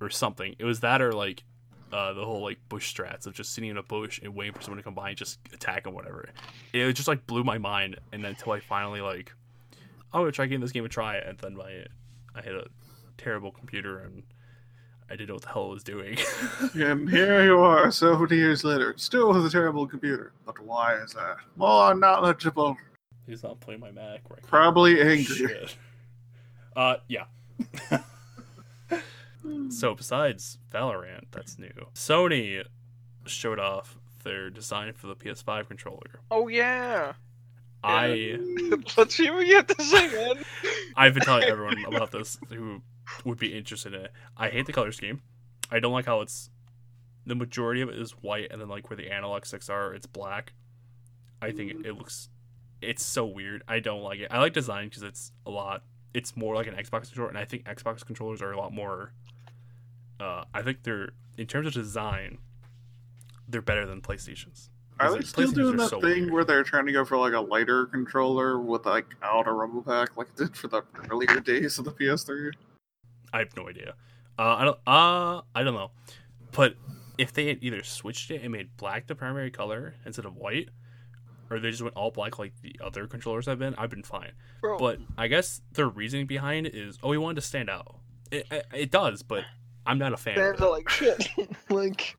[0.01, 0.57] or something.
[0.59, 1.45] It was that or like
[1.93, 4.63] uh the whole like bush strats of just sitting in a bush and waiting for
[4.63, 6.29] someone to come by and just attack and whatever.
[6.73, 9.33] It just like blew my mind, and then until I finally like,
[10.13, 11.85] I'm gonna try giving this game a try, and then my
[12.35, 12.67] I had a
[13.19, 14.25] terrible computer and
[15.11, 16.17] I didn't know what the hell I was doing.
[16.75, 20.33] and here you are, so many years later, still with a terrible computer.
[20.47, 21.37] But why is that?
[21.57, 22.79] More knowledgeable,
[23.27, 24.43] He's not playing my Mac right.
[24.43, 24.49] now.
[24.49, 25.69] probably angry.
[26.75, 27.25] Uh, yeah.
[29.73, 31.73] so besides Valorant, that's new.
[31.95, 32.65] Sony
[33.27, 36.21] showed off their design for the PS5 controller.
[36.31, 37.15] oh yeah
[37.85, 38.39] I
[38.97, 40.45] let's see what you have to say man
[40.97, 42.83] I've been telling everyone about this who
[43.25, 44.13] would be interested in it.
[44.37, 45.23] I hate the color scheme.
[45.71, 46.51] I don't like how it's
[47.27, 50.07] the majority of it is white and then like where the analog sticks are, it's
[50.07, 50.53] black.
[51.41, 52.29] I think it, it looks
[52.81, 53.63] it's so weird.
[53.69, 54.29] I don't like it.
[54.31, 55.83] I like design because it's a lot.
[56.13, 59.13] It's more like an Xbox controller, and I think Xbox controllers are a lot more.
[60.23, 62.39] Uh, I think they're in terms of design,
[63.49, 64.69] they're better than PlayStations.
[65.01, 66.33] Are they still doing that so thing weird.
[66.33, 69.83] where they're trying to go for like a lighter controller with like out a rumble
[69.83, 72.53] pack, like it did for the earlier days of the PS3?
[73.33, 73.95] I have no idea.
[74.39, 74.79] Uh, I don't.
[74.87, 75.91] Uh, I don't know.
[76.53, 76.77] But
[77.19, 80.69] if they had either switched it and made black the primary color instead of white,
[81.51, 84.33] or they just went all black like the other controllers have been, I've been fine.
[84.61, 87.97] Bro, But I guess their reasoning behind it is, oh, we wanted to stand out.
[88.31, 89.45] It, it, it does, but
[89.87, 90.37] I'm not a fan.
[90.37, 90.65] Fans it.
[90.65, 91.29] are like shit.
[91.71, 92.17] like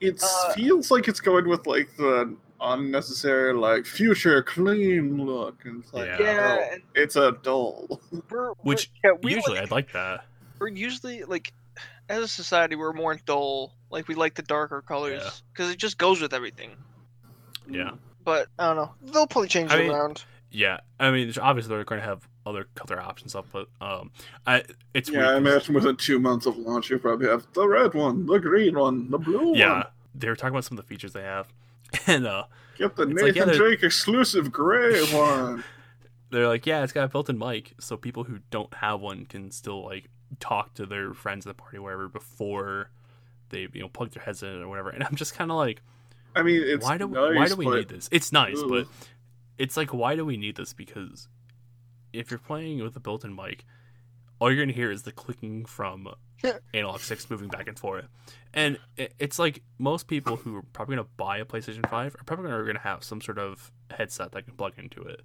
[0.00, 5.82] It Uh, feels like it's going with like the unnecessary like future clean look, and
[5.84, 6.16] it's like Yeah.
[6.20, 8.00] yeah, no, and it's a dull.
[8.30, 10.24] we're, Which we're, yeah, we Usually, like- I'd like that.
[10.58, 11.52] we're usually like
[12.08, 13.74] as a society we're more dull.
[13.90, 16.70] Like we like the darker colors because it just goes with everything.
[17.70, 17.90] Yeah.
[18.24, 18.94] But I don't know.
[19.12, 20.24] They'll probably change I it mean, around.
[20.50, 24.10] Yeah, I mean, obviously they're going to have other color options up, but um,
[24.46, 24.62] I
[24.94, 28.24] it's Yeah, I imagine within two months of launch, you probably have the red one,
[28.26, 29.78] the green one, the blue yeah, one.
[29.78, 29.82] Yeah,
[30.14, 31.52] they were talking about some of the features they have,
[32.06, 32.44] and uh,
[32.78, 35.64] Get the Nathan like, yeah, Drake exclusive gray one.
[36.30, 39.50] they're like, yeah, it's got a built-in mic, so people who don't have one can
[39.50, 40.08] still like
[40.40, 42.90] talk to their friends at the party, or wherever, before
[43.48, 44.90] they you know plug their heads in or whatever.
[44.90, 45.82] And I'm just kind of like,
[46.34, 48.08] I mean, it's why do nice, why do we but need this?
[48.12, 48.68] It's nice, Ugh.
[48.68, 48.86] but
[49.58, 50.72] it's like, why do we need this?
[50.72, 51.28] Because
[52.16, 53.64] if you're playing with a built-in mic,
[54.38, 56.08] all you're gonna hear is the clicking from
[56.74, 58.06] analog sticks moving back and forth,
[58.52, 62.50] and it's like most people who are probably gonna buy a PlayStation Five are probably
[62.50, 65.22] gonna, gonna have some sort of headset that can plug into it,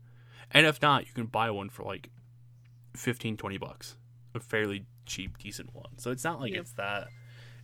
[0.51, 2.09] and if not, you can buy one for like
[2.95, 3.97] 15, 20 bucks,
[4.35, 5.97] a fairly cheap, decent one.
[5.97, 6.61] So it's not like Yep.
[6.61, 7.07] it's that.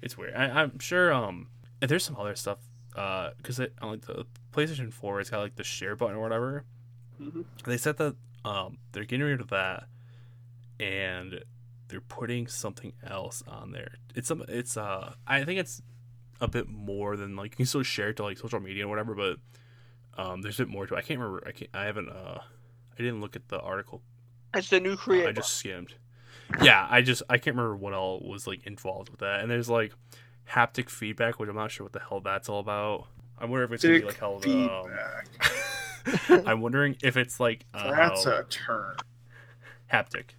[0.02, 0.34] It's weird.
[0.36, 1.12] I, I'm sure.
[1.14, 1.48] Um,
[1.82, 2.60] and there's some other stuff.
[2.96, 6.22] Uh, because it on like the PlayStation Four, it's got like the share button or
[6.22, 6.66] whatever.
[7.22, 7.46] Mhm.
[7.66, 9.86] They said that um they're getting rid of that,
[10.80, 11.44] and
[11.88, 13.96] they're putting something else on there.
[14.16, 14.44] It's some.
[14.48, 15.14] It's uh.
[15.26, 15.82] I think it's
[16.40, 18.90] a bit more than like you can still share it to like social media or
[18.90, 19.38] whatever, but
[20.18, 20.96] um, there's a bit more to.
[20.96, 20.98] it.
[20.98, 21.44] I can't remember.
[21.48, 21.72] I can't.
[21.74, 22.10] I haven't.
[22.10, 22.40] Uh,
[22.94, 24.02] I didn't look at the article
[24.56, 25.30] It's the new uh, creator.
[25.30, 25.94] I just skimmed.
[26.64, 29.42] Yeah, I just I can't remember what all was like involved with that.
[29.42, 29.94] And there's like
[30.50, 33.08] haptic feedback, which I'm not sure what the hell that's all about.
[33.38, 34.72] I wonder if it's gonna be like how the.
[34.72, 34.92] Um.
[36.46, 38.98] I'm wondering if it's like uh, That's a term.
[39.92, 40.32] haptic.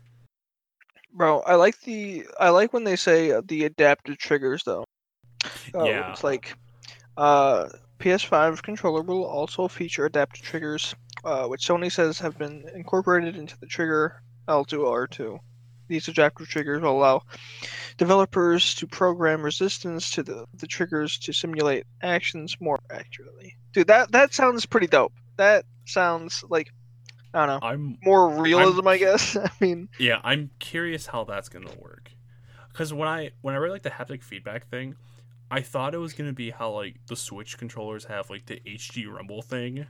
[1.12, 4.84] Bro, I like the I like when they say uh, the adaptive triggers though.
[5.74, 6.12] Uh, Yeah.
[6.12, 6.54] It's like
[7.16, 13.36] uh PS5 controller will also feature adaptive triggers, uh, which Sony says have been incorporated
[13.36, 15.38] into the trigger L2 R2.
[15.88, 17.22] These adaptive triggers will allow
[17.96, 23.56] developers to program resistance to the, the triggers to simulate actions more accurately.
[23.72, 25.12] Dude, that that sounds pretty dope.
[25.38, 26.70] That sounds like
[27.32, 29.36] I don't know, I'm more realism, I guess.
[29.36, 32.10] I mean, yeah, I'm curious how that's gonna work.
[32.72, 34.94] Because when I when I read like the haptic feedback thing,
[35.50, 39.06] I thought it was gonna be how like the Switch controllers have like the HD
[39.10, 39.86] Rumble thing.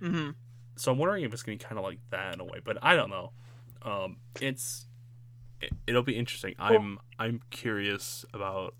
[0.00, 0.34] mhm.
[0.76, 2.78] so I'm wondering if it's gonna be kind of like that in a way, but
[2.82, 3.32] I don't know.
[3.82, 4.86] Um, it's
[5.60, 6.54] it, it'll be interesting.
[6.58, 8.74] I'm I'm curious about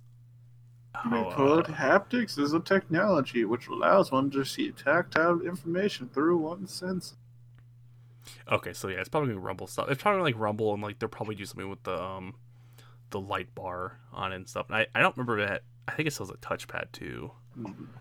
[0.95, 1.31] how.
[1.33, 6.73] Code Uh, haptics is a technology which allows one to see tactile information through one's
[6.73, 7.17] sense.
[8.51, 9.89] okay, so yeah, it's probably gonna Rumble stuff.
[9.91, 12.35] It's probably like Rumble, and like they'll probably do something with the um
[13.11, 14.67] the light bar on it and stuff.
[14.69, 15.63] And I I don't remember that.
[15.87, 17.33] I think it still has a touchpad too.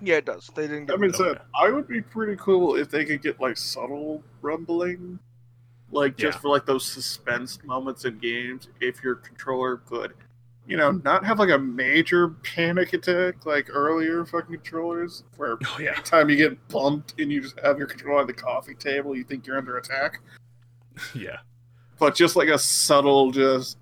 [0.02, 0.50] Yeah, it does.
[0.56, 3.06] They didn't That get being rid of said, I would be pretty cool if they
[3.06, 5.20] could get like subtle rumbling,
[5.92, 6.42] like just Yeah.
[6.42, 8.70] for like those suspense moments in games.
[8.80, 10.14] If your controller could,
[10.66, 15.78] you know, not have like a major panic attack like earlier fucking controllers, where Oh
[15.80, 19.16] yeah, anytime you get bumped and you just have your controller on the coffee table,
[19.16, 20.22] you think you're under attack.
[21.16, 21.38] yeah,
[22.00, 23.78] But just like a subtle, just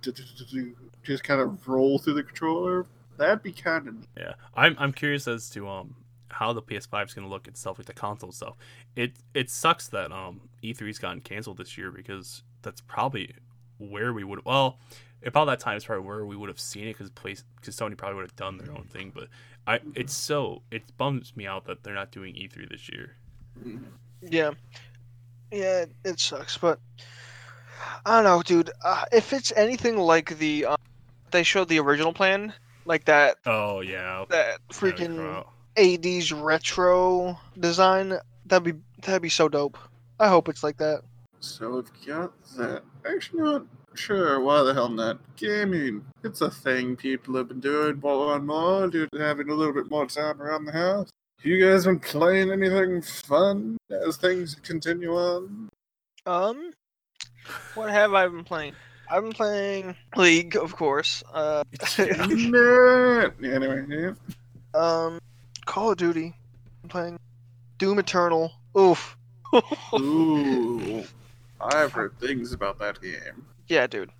[1.03, 2.85] just kind of roll through the controller.
[3.17, 4.33] That'd be kind of yeah.
[4.55, 5.95] I'm I'm curious as to um
[6.29, 8.55] how the PS5 is gonna look itself, like the console stuff.
[8.95, 13.35] It it sucks that um E3's gotten canceled this year because that's probably
[13.77, 14.79] where we would well
[15.25, 17.97] about that time is probably where we would have seen it because place because Sony
[17.97, 19.11] probably would have done their own thing.
[19.13, 19.27] But
[19.67, 23.15] I it's so it bums me out that they're not doing E3 this year.
[24.21, 24.51] Yeah,
[25.51, 26.79] yeah, it, it sucks, but
[28.05, 28.71] I don't know, dude.
[28.83, 30.77] Uh, if it's anything like the um,
[31.31, 32.53] they showed the original plan,
[32.85, 35.47] like that Oh yeah, that I know what you're talking freaking about.
[35.77, 39.77] AD's retro design, that'd be that'd be so dope.
[40.19, 41.01] I hope it's like that.
[41.39, 42.83] So we've got that.
[43.05, 45.19] Actually, not sure why the hell not.
[45.35, 46.03] Gaming.
[46.23, 49.73] It's a thing people have been doing more and more due to having a little
[49.73, 51.09] bit more time around the house.
[51.43, 55.69] You guys been playing anything fun as things continue on?
[56.27, 56.71] Um,
[57.73, 58.73] what have I been playing?
[59.09, 61.23] I've been playing League, of course.
[61.33, 61.63] Uh,
[61.97, 63.29] Yeah.
[63.43, 64.11] Anyway, yeah.
[64.73, 65.19] um,
[65.65, 66.33] Call of Duty.
[66.83, 67.19] I'm playing
[67.77, 68.53] Doom Eternal.
[68.77, 69.17] Oof.
[69.95, 71.03] Ooh.
[71.59, 73.45] I've heard things about that game.
[73.67, 74.11] Yeah, dude.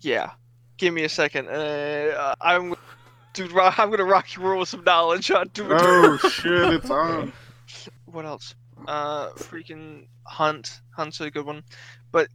[0.00, 0.30] Yeah.
[0.76, 1.48] Give me a second.
[1.48, 2.74] Uh, I'm,
[3.32, 3.56] dude.
[3.56, 6.18] I'm gonna rock your world with some knowledge on Doom Eternal.
[6.22, 7.32] Oh shit, it's on.
[8.06, 8.54] What else?
[8.86, 10.80] Uh, freaking Hunt.
[10.96, 11.62] Hunt's a good one.
[12.12, 12.28] But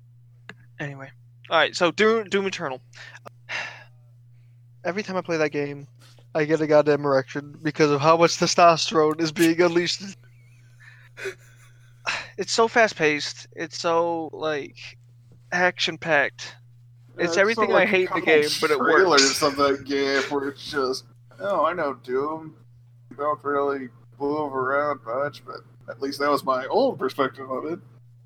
[0.79, 1.09] anyway,
[1.49, 1.75] all right.
[1.75, 2.81] So Doom, Doom Eternal.
[4.85, 5.87] every time I play that game,
[6.35, 10.01] I get a goddamn erection because of how much testosterone is being unleashed.
[12.37, 13.47] It's so fast paced.
[13.55, 14.75] It's so like
[15.53, 16.55] action packed.
[17.17, 18.93] It's Yeah, everything so, like, I hate in the game, but it works.
[18.95, 19.41] trailers works.
[19.43, 21.05] of that game where it's just,
[21.39, 22.55] oh, I know Doom.
[23.11, 23.89] You don't really
[24.19, 25.57] move around much, but
[25.89, 27.79] at least that was my old perspective of it.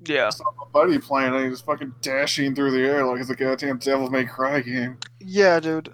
[0.06, 3.20] Yeah, I saw my buddy playing and he was fucking dashing through the air like
[3.20, 4.96] it's a goddamn Devil May Cry game.
[5.20, 5.92] yeah, dude.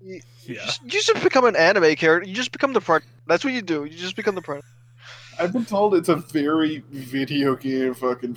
[0.00, 0.64] You, you Yeah.
[0.66, 2.28] just, you just become an anime character.
[2.28, 3.10] You just become the predator.
[3.26, 3.84] That's what you do.
[3.84, 4.68] You just become the predator.
[5.40, 8.36] I've been told it's a very video game fucking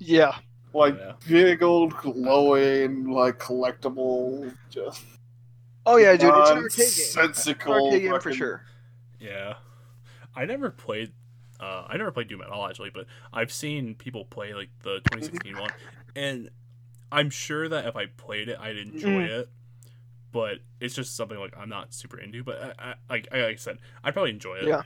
[0.00, 0.34] Yeah,
[0.72, 1.12] like Yeah.
[1.26, 5.02] big old glowing like collectible just
[5.86, 6.32] Oh yeah, dude.
[6.36, 7.72] It's an arcade game.
[7.72, 8.62] Arcade game for sure.
[9.20, 9.54] Yeah,
[10.36, 11.12] I never played.
[11.60, 15.00] Uh, I never played Doom at all, actually, but I've seen people play like the
[15.10, 15.70] 2016 one,
[16.14, 16.50] and
[17.10, 19.28] I'm sure that if I played it, I'd enjoy Mm.
[19.40, 19.48] it.
[20.30, 22.44] But it's just something like I'm not super into.
[22.44, 24.66] But I, I, like, like I said, I'd probably enjoy it.
[24.68, 24.82] Yeah.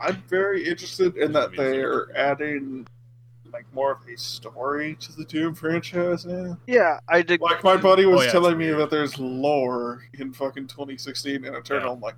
[0.00, 2.86] I'm very interested in that they're adding
[3.52, 6.58] like more of a story to the Doom franchise now.
[6.66, 7.40] Yeah, I did.
[7.40, 11.56] Like my buddy was Oh, yeah, telling me that there's lore in fucking 2016 and
[11.56, 11.86] Eternal.
[11.88, 11.92] Yeah.
[11.92, 12.14] I'm like,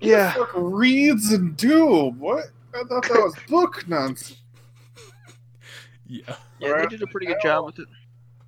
[0.00, 0.32] who Yeah.
[0.32, 2.18] the fuck reads in Doom?
[2.18, 2.46] What?
[2.74, 4.38] I thought that was book nonsense.
[6.06, 6.36] Yeah.
[6.58, 7.88] Yeah, they did a pretty good job with it.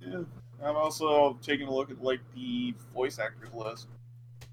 [0.01, 0.21] Yeah.
[0.63, 3.87] I'm also taking a look at like the voice actors list.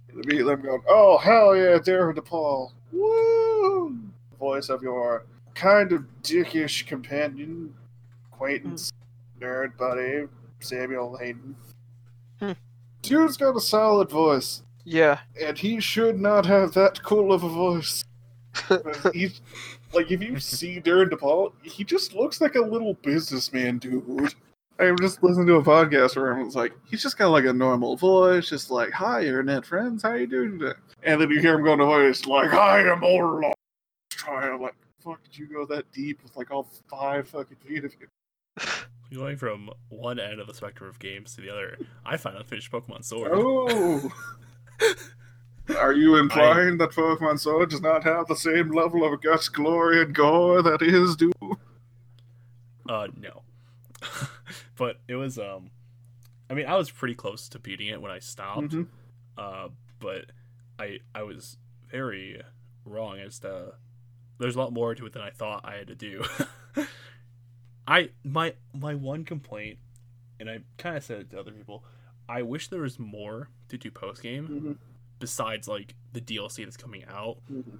[0.08, 3.98] It'll be them going, "Oh hell yeah, Darin De Paul, woo!"
[4.38, 7.74] Voice of your kind of dickish companion,
[8.32, 8.92] acquaintance,
[9.40, 10.26] nerd buddy,
[10.60, 11.56] Samuel Hayden.
[12.38, 12.52] Hmm.
[13.02, 17.48] Dude's got a solid voice, Yeah, and he should not have that cool of a
[17.48, 18.04] voice.
[19.12, 19.40] He's
[19.92, 24.34] like, if you see Darin De Paul, he just looks like a little businessman dude.
[24.78, 27.96] I just listened to a podcast where everyone's like, he's just got like a normal
[27.96, 30.72] voice, just like, "Hi, internet friends, how you doing today?"
[31.04, 33.52] And then you hear him go into voice like, "I am Orlok."
[34.10, 37.84] Try, I'm like, "Fuck, did you go that deep with like all five fucking feet
[37.84, 38.08] of you?"
[39.14, 42.72] Going from one end of the spectrum of games to the other, I finally finished
[42.72, 43.30] Pokemon Sword.
[43.34, 44.10] Oh.
[45.78, 50.02] Are you implying that Pokemon Sword does not have the same level of guts, glory,
[50.02, 51.58] and gore that is Doom?
[52.88, 53.42] Uh, no.
[54.76, 55.70] but it was um,
[56.50, 58.72] I mean, I was pretty close to beating it when I stopped.
[58.72, 58.88] Mhm.
[59.38, 60.26] Uh, but
[60.78, 61.56] I I was
[61.90, 62.42] very
[62.84, 63.74] wrong as to
[64.38, 66.24] there's a lot more to it than I thought I had to do.
[67.86, 69.78] I my my one complaint,
[70.38, 71.84] and I kind of said it to other people.
[72.28, 74.76] I wish there was more to do post game Mhm.
[75.18, 77.38] besides like the DLC that's coming out.
[77.50, 77.78] Mhm.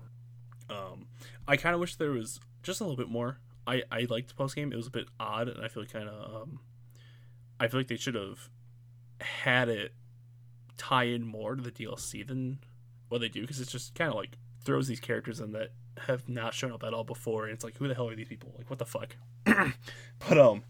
[0.69, 1.07] Um,
[1.47, 3.39] I kind of wish there was just a little bit more.
[3.67, 4.73] I I liked post game.
[4.73, 6.61] It was a bit odd, and I feel kind of um,
[7.61, 8.49] I feel like they should have
[9.21, 9.95] had it
[10.77, 12.59] tie in more to the DLC than
[13.09, 15.71] what they do because it's just kind of like throws these characters in that
[16.07, 18.29] have not shown up at all before, and it's like who the hell are these
[18.29, 18.53] people?
[18.57, 19.17] Like what the fuck?
[19.45, 20.63] but um,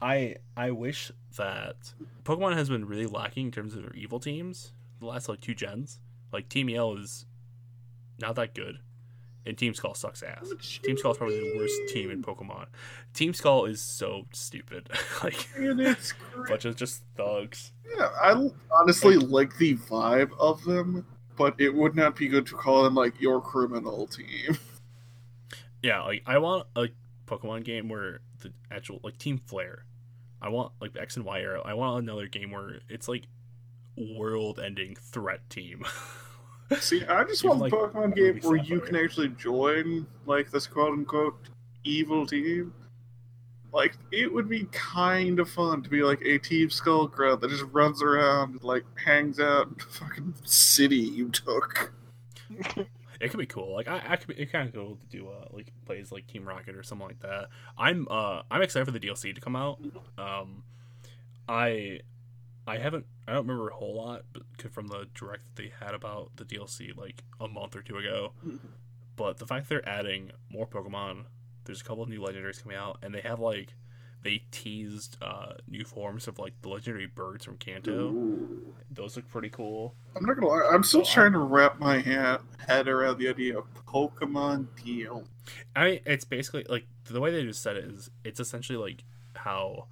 [0.00, 1.94] I I wish that
[2.24, 5.54] Pokemon has been really lacking in terms of their evil teams the last like two
[5.54, 6.00] gens.
[6.32, 7.24] Like Team Yell is
[8.18, 8.78] not that good,
[9.46, 10.52] and Team Skull sucks ass.
[10.82, 12.66] Team Skull is probably the worst team in Pokemon.
[13.14, 14.90] Team Skull is so stupid.
[15.22, 16.48] like And it's great.
[16.48, 17.72] bunch of just thugs.
[17.96, 21.06] Yeah, I honestly like the vibe of them,
[21.38, 24.58] but it would not be good to call them like your criminal team.
[25.80, 26.88] Yeah, like I want a
[27.26, 29.84] Pokemon game where the actual like Team Flare.
[30.42, 31.62] I want like X and Y arrow.
[31.64, 33.26] I want another game where it's like
[33.96, 35.84] world-ending threat team.
[36.80, 40.50] See, I just Even, want like, a Pokemon game where you can actually join like
[40.50, 41.48] this quote unquote
[41.84, 42.74] evil team.
[43.72, 47.50] Like it would be kind of fun to be like a Team skull Skullgrunt that
[47.50, 51.92] just runs around and like hangs out in the fucking city you took.
[53.20, 53.72] it could be cool.
[53.74, 56.26] Like I, I could be it kind of cool to do uh like plays like
[56.26, 57.48] Team Rocket or something like that.
[57.76, 59.80] I'm uh I'm excited for the DLC to come out.
[60.16, 60.64] Um,
[61.48, 62.00] I
[62.66, 65.94] I haven't I don't remember a whole lot but from the direct that they had
[65.94, 68.32] about the DLC like a month or two ago.
[69.16, 71.24] But the fact they're adding more Pokemon,
[71.68, 73.74] there's a couple of new legendaries coming out, and they have like
[74.22, 78.08] they teased uh, new forms of like the legendary birds from Kanto.
[78.10, 78.74] Ooh.
[78.90, 79.94] Those look pretty cool.
[80.16, 83.28] I'm not gonna lie, I'm still So trying to wrap my ha- head around the
[83.28, 85.24] idea of Pokemon deal.
[85.76, 89.04] I mean, it's basically like the way they just said it is it's essentially like
[89.34, 89.88] how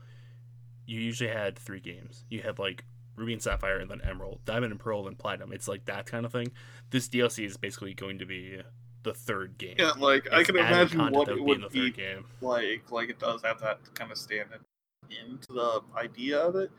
[0.86, 2.24] you usually had three games.
[2.30, 2.84] You had like
[3.16, 5.52] Ruby and Sapphire and then Emerald, Diamond and Pearl and Platinum.
[5.52, 6.52] It's like that kind of thing.
[6.90, 8.60] This DLC is basically going to be
[9.06, 9.76] the third game.
[9.78, 12.26] Yeah, like I can imagine what it would be would be game.
[12.40, 12.90] like.
[12.90, 14.48] Like it does have that kind of stand
[15.08, 16.70] into the idea of it.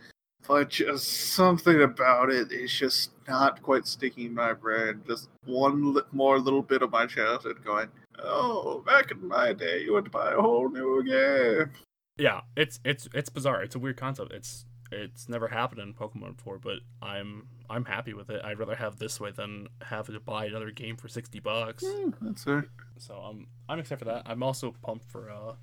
[0.47, 5.01] but just something about it is just not quite sticking in my brain.
[5.07, 7.88] Just one li- more little bit of my childhood going,
[8.19, 11.71] oh, back in my day, you had to buy a whole new game.
[12.17, 13.63] Yeah, it's it's it's bizarre.
[13.63, 14.34] It's a weird concept.
[14.34, 18.41] It's it's never happened in Pokemon before, but I'm I'm happy with it.
[18.43, 21.84] I'd rather have this way than have to buy another game for sixty bucks.
[22.22, 22.65] That's it.
[22.97, 24.24] So I'm I'm excited for that.
[24.26, 25.53] I'm also pumped for uh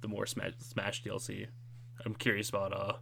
[0.00, 1.46] the more Smash Smash DLC.
[2.04, 2.94] I'm curious about uh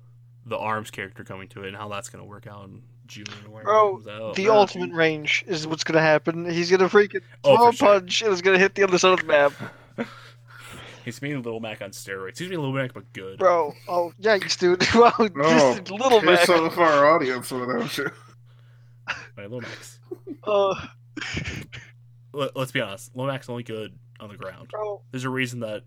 [0.46, 3.62] the Arms character coming to it and how that's gonna work out in June or
[3.62, 4.34] Bro, out.
[4.34, 6.48] The Uh, ultimate range is what's gonna happen.
[6.50, 7.88] He's gonna freaking Oh, throw sure.
[8.00, 9.52] punch and it's gonna hit the other side of the map.
[11.14, 12.38] He's being Little Mac on steroids.
[12.38, 13.38] He's being Little Mac but good.
[13.38, 14.82] Bro, oh yikes, dude.
[14.94, 16.58] wow, Oh, just little Piss Mac.
[16.58, 18.10] off our audience without you.
[19.36, 19.98] Right, Little Mac's.
[20.44, 20.74] Uh,
[22.32, 23.14] Let, let's be honest.
[23.16, 24.68] Little Mac's only good on the ground.
[24.70, 25.82] bro, There's a reason that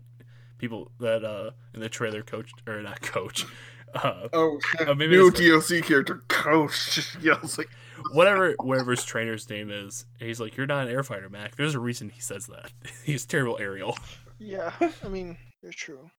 [0.58, 3.44] people that uh in the trailer coach or not coach
[3.94, 4.88] uh Oh, shit.
[4.88, 7.68] Uh, maybe new it's like- DLC character, Coach, just yells like,
[8.12, 11.74] whatever whatever his trainer's name is he's like you're not an air fighter mac there's
[11.76, 12.72] a reason he says that
[13.04, 13.96] he's terrible aerial
[14.38, 14.72] yeah.
[15.04, 16.10] I mean, it's true.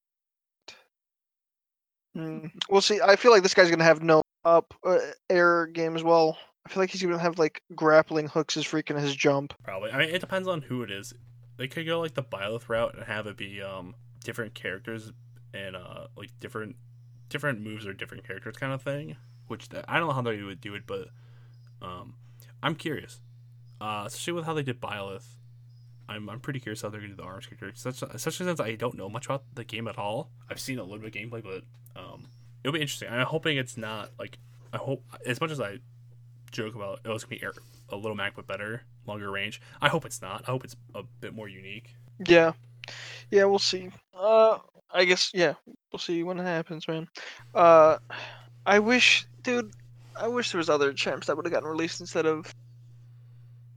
[2.18, 3.00] Mm, we'll see.
[3.02, 5.00] I feel like this guy's gonna have no up uh,
[5.30, 6.38] air game as well.
[6.66, 9.54] I feel like he's gonna have like grappling hooks as freaking his jump.
[9.64, 11.14] probably i mean it depends on who it is
[11.58, 15.12] they could go like the Byleth route and have it be um different characters
[15.54, 16.76] and uh like different
[17.30, 19.16] different moves or different characters kind of thing
[19.48, 21.10] which the, i don't know how they would do it but
[21.82, 22.16] um
[22.64, 23.22] i'm curious
[23.80, 25.26] uh especially with how they did Byleth
[26.08, 28.76] I'm, I'm pretty curious how they're gonna do the arms character, such especially since I
[28.76, 30.30] don't know much about the game at all.
[30.50, 31.64] I've seen a little bit of gameplay, but
[32.00, 32.28] um,
[32.64, 33.10] it'll be interesting.
[33.10, 34.38] I'm hoping it's not like
[34.74, 35.80] I hope as much as I
[36.52, 37.54] joke about oh, it's gonna be air,
[37.90, 39.62] a little Mac but better, longer range.
[39.82, 40.44] I hope it's not.
[40.48, 41.96] I hope it's a bit more unique.
[42.28, 42.54] Yeah,
[43.32, 43.90] yeah, we'll see.
[44.14, 44.60] Uh,
[44.94, 45.54] I guess yeah,
[45.92, 47.08] we'll see when it happens, man.
[47.54, 47.98] Uh,
[48.66, 49.72] I wish, dude,
[50.20, 52.54] I wish there was other champs that would have gotten released instead of.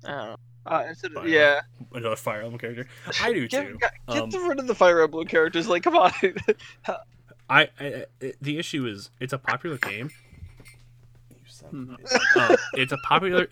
[0.05, 0.37] I don't know.
[0.67, 1.61] Uh, instead of, Fire yeah,
[1.93, 2.87] Another Fire Emblem character.
[3.23, 3.79] I do get, too.
[3.79, 5.69] get, get Um, rid of the Fire Emblem characters.
[5.69, 6.13] Like, come on.
[6.87, 6.97] I,
[7.49, 10.11] I, I the issue is it's a popular game.
[11.31, 13.47] You son of a- uh, it's a popular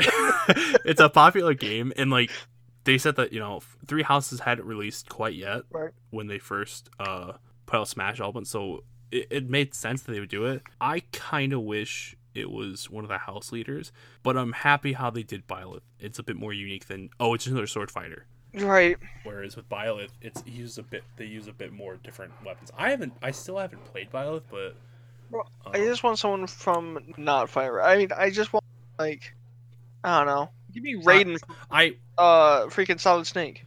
[0.84, 2.30] it's a popular game and like
[2.84, 5.90] they said that you know three houses hadn't released quite yet Right.
[6.10, 7.32] when they first uh
[7.64, 11.00] put out smash album so it, it made sense that they would do it i
[11.12, 15.22] kind of wish it was one of the house leaders but i'm happy how they
[15.22, 15.80] did Byleth.
[15.98, 18.96] it's a bit more unique than oh it's another sword fighter right.
[19.24, 21.04] Whereas with Byleth, it's he uses a bit.
[21.16, 22.70] They use a bit more different weapons.
[22.76, 23.12] I haven't.
[23.22, 24.74] I still haven't played Byleth, but
[25.30, 27.82] Well, um, I just want someone from not Fire.
[27.82, 28.64] I mean, I just want
[28.98, 29.34] like,
[30.04, 30.50] I don't know.
[30.72, 31.38] Give me Raiden,
[31.70, 33.64] I uh, freaking Solid Snake.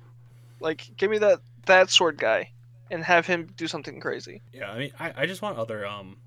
[0.60, 2.52] Like, give me that that sword guy,
[2.92, 4.42] and have him do something crazy.
[4.54, 4.72] yeah.
[4.72, 6.18] I mean, I, I just want other um,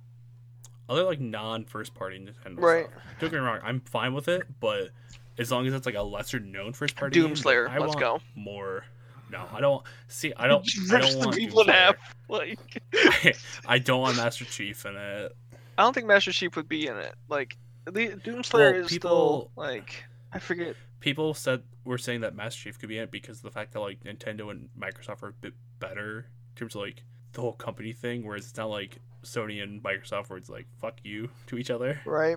[0.92, 2.86] other like non first party Nintendo Right.
[2.86, 3.02] stuff.
[3.20, 3.60] Don't get me wrong.
[3.62, 4.90] I'm fine with it, but
[5.38, 8.20] as long as it's like a lesser known first party, game, Doomslayer, I let's go.
[8.34, 8.84] More.
[9.30, 9.82] No, I don't.
[10.08, 10.68] See, I don't.
[10.92, 11.96] I don't the want people half.
[12.28, 12.82] Like,
[13.66, 15.32] I don't want Master Chief in it.
[15.78, 17.14] I don't think Master Chief would be in it.
[17.28, 20.76] Like, the Doomslayer Well, is people- still like, I forget.
[21.00, 23.72] people said were saying that Master Chief could be in it because of the fact
[23.72, 26.18] that like Nintendo and Microsoft are a bit better
[26.50, 30.28] in terms of like the whole company thing, whereas it's not like Sony and Microsoft
[30.30, 32.00] where it's like fuck you to each other.
[32.04, 32.36] Right.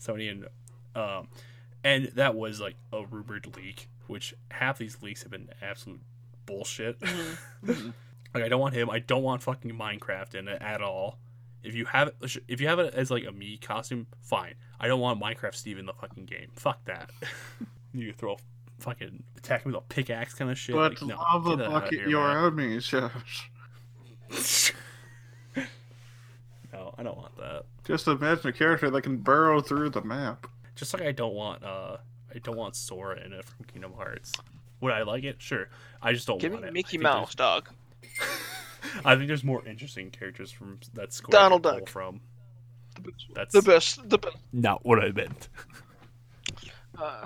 [0.00, 0.46] Sony and
[0.94, 1.28] um
[1.84, 6.00] and that was like a rumored leak, which half these leaks have been absolute
[6.46, 6.98] bullshit.
[7.00, 7.92] Mhm.
[8.34, 8.90] like I don't want him.
[8.90, 11.18] I don't want fucking Minecraft in it at all.
[11.62, 14.54] If you have it, if you have it as like a me costume, fine.
[14.80, 16.50] I don't want Minecraft Steve in the fucking game.
[16.54, 17.10] Fuck that.
[17.94, 18.36] you throw a
[18.80, 20.74] fucking attack him with a pickaxe kind of shit.
[20.74, 22.36] But like, no, lava get that outta bucket here, your man.
[22.38, 23.50] enemies, Josh.
[26.92, 27.64] no, I don't want that.
[27.84, 30.46] Just imagine a character that can burrow through the map.
[30.74, 31.98] Just like I don't want uh
[32.34, 34.32] I don't want Sora in it from Kingdom Hearts.
[34.80, 35.36] Would I like it?
[35.40, 35.68] Sure.
[36.00, 36.68] I just don't Give me want it.
[36.68, 37.68] I Mickey think Mouse, dog.
[39.04, 41.88] I think there's more interesting characters from that Square Donald Duck.
[41.88, 42.20] from.
[42.96, 43.26] The best.
[43.34, 44.08] That's The best.
[44.10, 44.36] The best.
[44.52, 45.48] not what I meant.
[46.98, 47.24] Uh,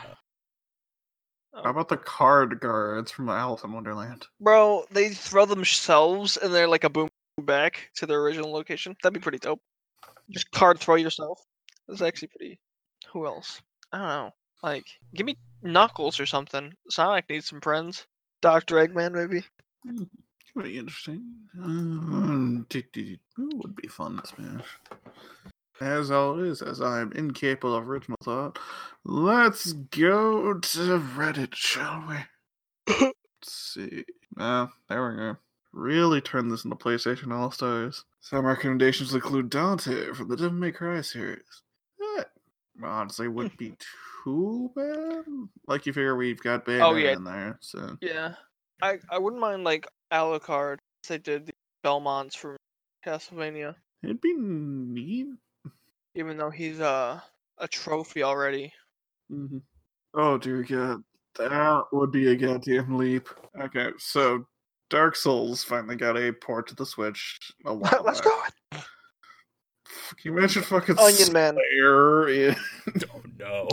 [1.54, 4.26] How about the card guards from Alice in Wonderland?
[4.40, 7.08] bro, they throw themselves and they're like a boom
[7.43, 8.97] back to their original location.
[9.03, 9.61] That'd be pretty dope.
[10.30, 11.41] Just card throw yourself.
[11.89, 12.59] That's actually pretty.
[13.12, 13.61] Who else?
[13.93, 14.30] I don't know.
[14.62, 16.72] Like, give me Knuckles or something.
[16.91, 18.07] Sonic needs some friends.
[18.43, 19.45] Doctor Eggman, maybe.
[20.55, 21.22] Pretty interesting.
[21.62, 22.66] Um,
[23.39, 24.64] would be fun to smash.
[25.80, 28.59] As always, as I am incapable of original thought,
[29.05, 32.16] let's go to Reddit, shall we?
[33.47, 34.05] Let's see.
[34.39, 35.37] Ah, there we go.
[35.76, 38.04] Really turn this into PlayStation All Stars.
[38.20, 41.62] Some recommendations include Dante from the Devil May Cry series.
[41.98, 42.30] That
[42.82, 43.74] honestly wouldn't be
[44.24, 45.24] too bad.
[45.68, 47.12] Like you figure we've got Bayonetta Oh, yeah.
[47.12, 48.34] in there, so Yeah,
[48.82, 50.78] I I wouldn't mind like Alucard.
[51.04, 51.52] as They did the
[51.84, 52.56] Belmonts from
[53.04, 55.28] Castlevania, it'd be neat.
[56.14, 57.20] even though he's uh,
[57.58, 58.72] a trophy already.
[59.30, 59.58] hmm
[60.14, 61.04] Oh dear God,
[61.36, 63.28] that would be a goddamn leap.
[63.60, 64.46] Okay, so
[64.89, 67.39] Dark Souls finally got a port to the Switch.
[67.64, 68.53] A while Let's back.
[68.72, 68.78] go.
[70.16, 71.55] Can you imagine fucking Onion Man.
[71.55, 72.57] Slayer in-
[73.14, 73.68] Oh no.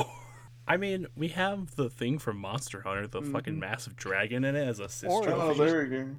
[0.67, 3.59] I mean, we have the thing from Monster Hunter, the fucking Mhm.
[3.59, 5.09] massive dragon in it as a sister.
[5.09, 6.15] Or- Oh, there you go.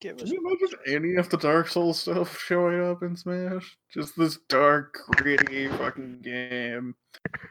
[0.00, 3.76] Give Can you imagine any of the Dark Souls stuff showing up in Smash?
[3.92, 6.94] Just this dark, gritty fucking game.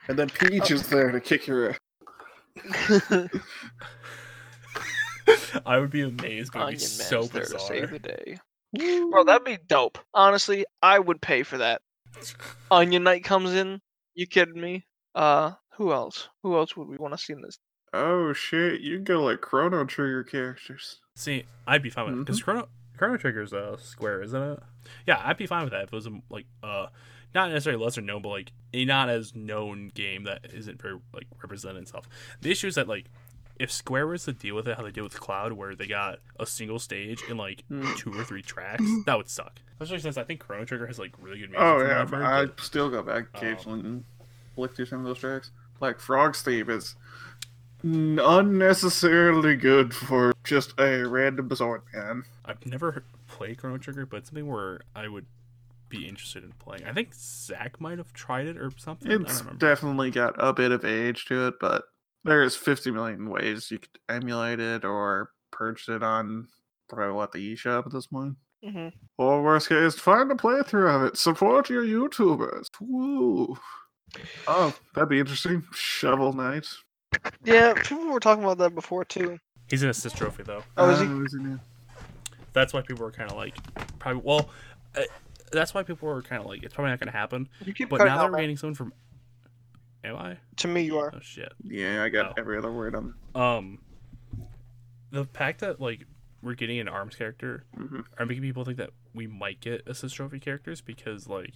[0.08, 1.80] And then Peach is there to kick your ass.
[5.66, 7.60] I would be amazed, but it'd Onion be Man's so there to bizarre.
[7.68, 8.38] save the day.
[9.12, 9.98] Bro, that'd be dope.
[10.14, 11.82] Honestly, I would pay for that.
[12.72, 13.82] Onion Knight comes in.
[14.16, 14.86] You kidding me?
[15.16, 16.30] Uh, who else?
[16.44, 17.58] Who else would we want to see in this?
[17.94, 21.00] Oh shit, you can go like Chrono Trigger characters.
[21.16, 22.44] See, I'd be fine with it because Mhm.
[22.44, 24.60] Chrono Chrono Trigger's a square, isn't it?
[25.08, 26.88] Yeah, I'd be fine with that if it was a, like uh,
[27.36, 31.28] not necessarily lesser known, but like a not as known game that isn't very like
[31.42, 32.08] representing itself.
[32.42, 33.06] The issue is that like
[33.64, 36.20] if Square was to deal with it how they did with Cloud, where they got
[36.40, 37.96] a single stage and like Mm.
[37.98, 39.60] two or three tracks, that would suck.
[39.80, 41.64] Especially since I think Chrono Trigger has like really good music.
[41.66, 44.04] Oh yeah, heard, I but- still go back occasionally and
[44.56, 45.52] flick through some of those tracks.
[45.80, 46.96] Like Frog's theme is
[47.84, 52.24] unnecessarily good for just a random sword man.
[52.46, 55.26] I've never played Chrono Trigger, but it's something where I would
[55.90, 56.86] be interested in playing.
[56.86, 59.12] I think Zach might have tried it or something.
[59.12, 61.84] I It's don't definitely got a bit of age to it, but
[62.24, 66.48] there's 50 million ways you could emulate it or purchase it on
[66.90, 68.36] probably what the eShop at this point.
[68.64, 71.18] hmm Or worst case, find a playthrough of it.
[71.18, 72.68] Support your YouTubers.
[72.80, 73.58] Woo.
[74.48, 75.64] Oh, that'd be interesting.
[75.74, 76.68] Shovel Knight.
[77.44, 79.40] Yeah, people were talking about that before too.
[79.70, 80.64] He's an assist trophy though.
[80.78, 81.06] Oh, is he?
[81.08, 81.60] Uh, is it?
[82.54, 83.56] That's why people were kind of like,
[84.00, 84.22] probably.
[84.24, 84.50] Well,
[84.96, 85.02] uh,
[85.52, 87.50] that's why people were kind of like, it's probably not going to happen.
[87.66, 88.44] You keep But cutting now that out, we're man.
[88.44, 88.94] getting someone from,
[90.04, 90.38] am I?
[90.58, 91.12] To me, you are.
[91.16, 91.52] Oh shit.
[91.64, 92.34] Yeah, I got Oh.
[92.38, 93.14] every other word on.
[93.36, 93.80] Um,
[95.12, 96.06] the fact that like
[96.42, 98.06] we're getting an arms character Mhm.
[98.18, 101.54] are making people think that we might get assist trophy characters because like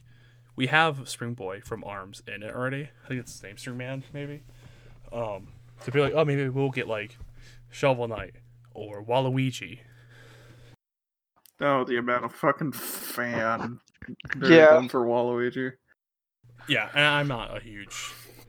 [0.55, 2.89] we have Spring Boy from Arms in it already.
[3.03, 4.43] I think it's his name, Spring Man, maybe.
[5.11, 5.49] Um,
[5.83, 7.17] to be like, oh, maybe we'll get like
[7.69, 8.35] Shovel Knight
[8.73, 9.79] or Waluigi.
[11.59, 13.79] Oh, the amount of fucking fan.
[14.41, 14.87] Yeah.
[14.87, 15.73] For Waluigi.
[16.69, 17.91] Yeah, and I'm not a huge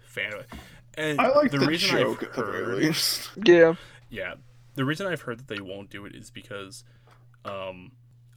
[0.09, 0.47] fan of it.
[0.95, 3.31] And I like the, reason joke I've at the very heard, least.
[3.45, 3.75] Yeah.
[4.11, 4.35] yeah,
[4.75, 6.83] the reason I've heard that they won't do it is because,
[7.45, 7.93] um,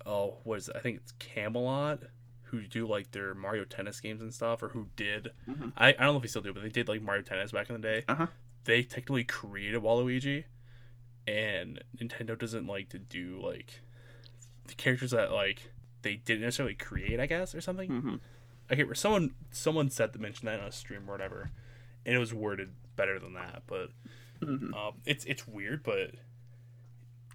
[0.05, 0.75] oh, what is it?
[0.75, 1.99] I think it's Camelot
[2.43, 5.31] who do like their Mario Tennis games and stuff, or who did.
[5.49, 5.71] Mhm.
[5.77, 7.69] I, I don't know if they still do, but they did like Mario Tennis back
[7.69, 8.03] in the day.
[8.07, 8.27] Uh-huh.
[8.65, 10.43] They technically created Waluigi,
[11.25, 13.79] and Nintendo doesn't like to do like
[14.67, 18.19] the characters that like they didn't necessarily create, I guess, or something.
[18.71, 21.51] Hmm Okay, someone someone said to mention that on a stream or whatever,
[22.05, 23.63] and it was worded better than that.
[23.67, 23.89] But
[24.41, 26.11] hmm um, it's it's weird, but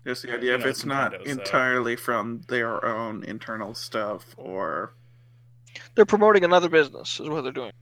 [0.04, 4.34] Just the idea if know, it's not Nintendo, so- entirely from their own internal stuff
[4.36, 4.92] or.
[5.94, 7.72] They're promoting another business, is what they're doing.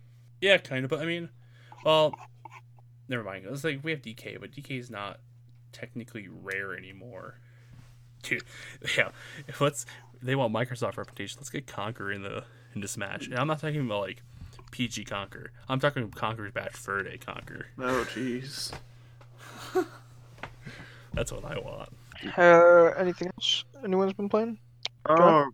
[0.40, 0.90] yeah, kind of.
[0.90, 1.28] But I mean,
[1.84, 2.12] well,
[3.09, 3.46] never mind.
[3.48, 5.20] It's like we have DK, but DK is not
[5.72, 7.38] technically rare anymore.
[8.24, 8.42] Dude,
[8.98, 9.11] yeah.
[9.61, 9.86] Let's
[10.20, 11.36] they want Microsoft reputation.
[11.38, 12.42] Let's get Conker in the
[12.75, 13.27] into Smash.
[13.27, 14.22] And I'm not talking about like
[14.70, 15.49] PG Conker.
[15.68, 17.64] I'm talking Conker's Bad Fur Day Conker.
[17.79, 18.72] Oh, jeez.
[21.14, 21.91] That's what I want.
[22.37, 24.59] Uh, anything else anyone's been playing?
[25.07, 25.51] Oh,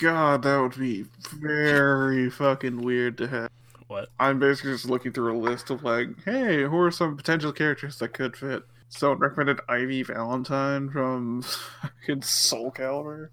[0.00, 3.50] God, that would be very fucking weird to have.
[3.86, 4.08] What?
[4.18, 7.98] I'm basically just looking through a list of like, hey, who are some potential characters
[7.98, 8.62] that could fit?
[8.88, 11.42] Someone recommended Ivy Valentine from
[11.82, 13.28] fucking Soul Calibur.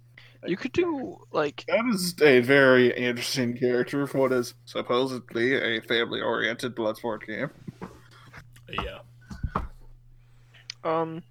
[0.46, 5.82] You could do like That is a very interesting character for what is supposedly a
[5.82, 7.50] family-oriented Bloodsport game.
[8.70, 9.00] Yeah.
[10.84, 11.24] um.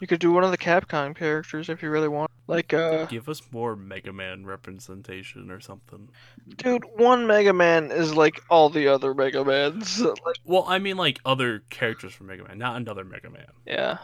[0.00, 2.30] You could do one of the Capcom characters if you really want.
[2.46, 6.08] Like, uh, Give us more Mega Man representation or something.
[6.56, 10.00] dude, one Mega Man is like all the other Mega Mans.
[10.02, 13.46] Like, Well, I mean, like other characters from Mega Man, not another Mega Man.
[13.66, 13.98] yeah.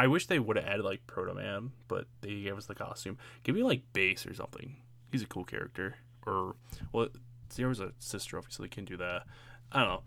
[0.00, 3.18] I wish they would have added like Proto Man, but they gave us the costume.
[3.42, 4.76] Give me like Bass or something.
[5.12, 5.96] He's a cool character.
[6.26, 6.56] Or
[6.90, 7.08] well,
[7.52, 9.24] Zero's a sister, obviously can do that.
[9.70, 10.02] I don't know.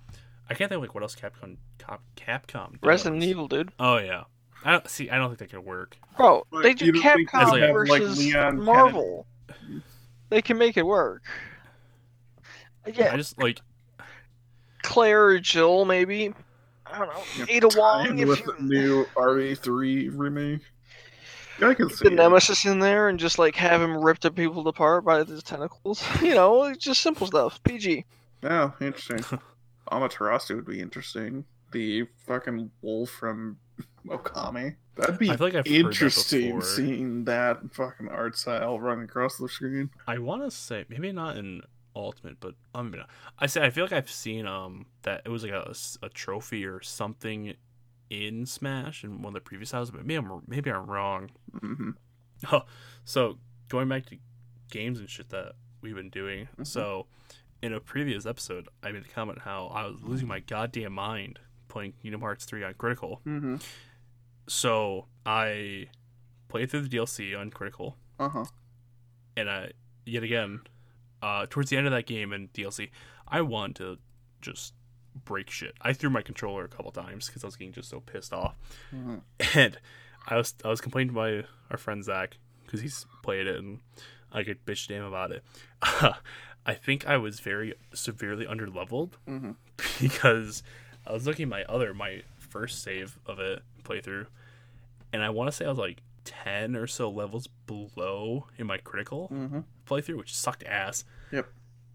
[0.50, 2.72] I can't think of like what else Capcom Cap, Capcom.
[2.72, 2.80] Does.
[2.82, 3.72] Resident Evil, dude.
[3.80, 4.24] Oh yeah,
[4.66, 5.12] I don't see.
[5.12, 5.96] I don't think that could work.
[6.18, 9.28] Bro, But they do you don't think Capcom they have, like, versus Leon Marvel.
[10.30, 11.22] They can make it work.
[12.92, 13.62] Yeah, I just like
[14.82, 16.34] Claire or Jill, maybe.
[16.94, 17.24] I don't know.
[17.38, 20.62] Yeah, Ada Wong, if with you the new RE3 remake.
[21.62, 22.16] I can see the it.
[22.16, 26.04] Nemesis in there and just like have him rip the people apart by his tentacles.
[26.22, 27.62] You know, it's just simple stuff.
[27.64, 28.06] PG.
[28.44, 29.40] Oh, interesting.
[29.92, 31.46] Amaterasu would be interesting.
[31.72, 33.58] The fucking wolf from
[34.08, 34.76] Okami.
[34.96, 39.06] That'd be I feel like I've heard that interesting seeing that fucking art style running
[39.06, 39.90] across the screen.
[40.06, 41.64] I want to say maybe not in
[41.96, 43.10] Ultimate, but maybe not.
[43.40, 46.66] I say I feel like I've seen um that it was like a, a trophy
[46.66, 47.56] or something
[48.10, 51.30] in Smash in one of the previous houses, but maybe I'm maybe I'm wrong.
[51.60, 51.92] hmm
[52.52, 52.64] Oh,
[53.06, 53.38] so
[53.70, 54.18] going back to
[54.70, 56.48] games and shit that we've been doing.
[56.60, 56.68] Mhm.
[56.68, 57.08] So
[57.62, 61.40] in a previous episode, I made a comment how I was losing my goddamn mind
[61.70, 63.22] playing Kingdom Hearts 3 on Critical.
[63.24, 63.56] hmm
[64.48, 65.88] So I
[66.50, 68.46] played through the DLC on Critical, Uh huh.
[69.38, 69.72] and I
[70.06, 70.62] yet again,
[71.24, 72.90] uh, towards the end of that game and DLC,
[73.28, 73.98] I wanted to
[74.42, 74.74] just
[75.26, 75.74] break shit.
[75.82, 78.56] I threw my controller a couple times because I was getting just so pissed off.
[78.94, 79.22] Mhm.
[79.56, 79.78] and
[80.28, 83.80] I was I was complaining to my our friend Zach because he's played it and
[84.32, 85.44] I could bitch him about it.
[86.66, 89.56] I think I was very severely underleveled Mhm.
[90.02, 90.64] because
[91.06, 94.28] I was looking at my other my first save of it playthrough,
[95.12, 98.78] and I want to say I was like ten or so levels below in my
[98.78, 101.04] critical hmm playthrough, which sucked ass.
[101.32, 101.48] Yep.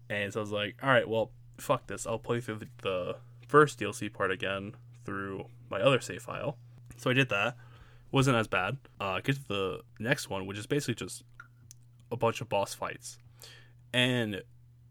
[0.09, 2.05] And so I was like, all right, well, fuck this.
[2.05, 3.15] I'll play through the, the
[3.47, 4.75] first DLC part again
[5.05, 6.57] through my other save file.
[6.97, 7.57] So I did that.
[8.11, 8.77] Wasn't as bad.
[8.99, 11.23] Uh, get to the next one, which is basically just
[12.11, 13.17] a bunch of boss fights.
[13.93, 14.43] And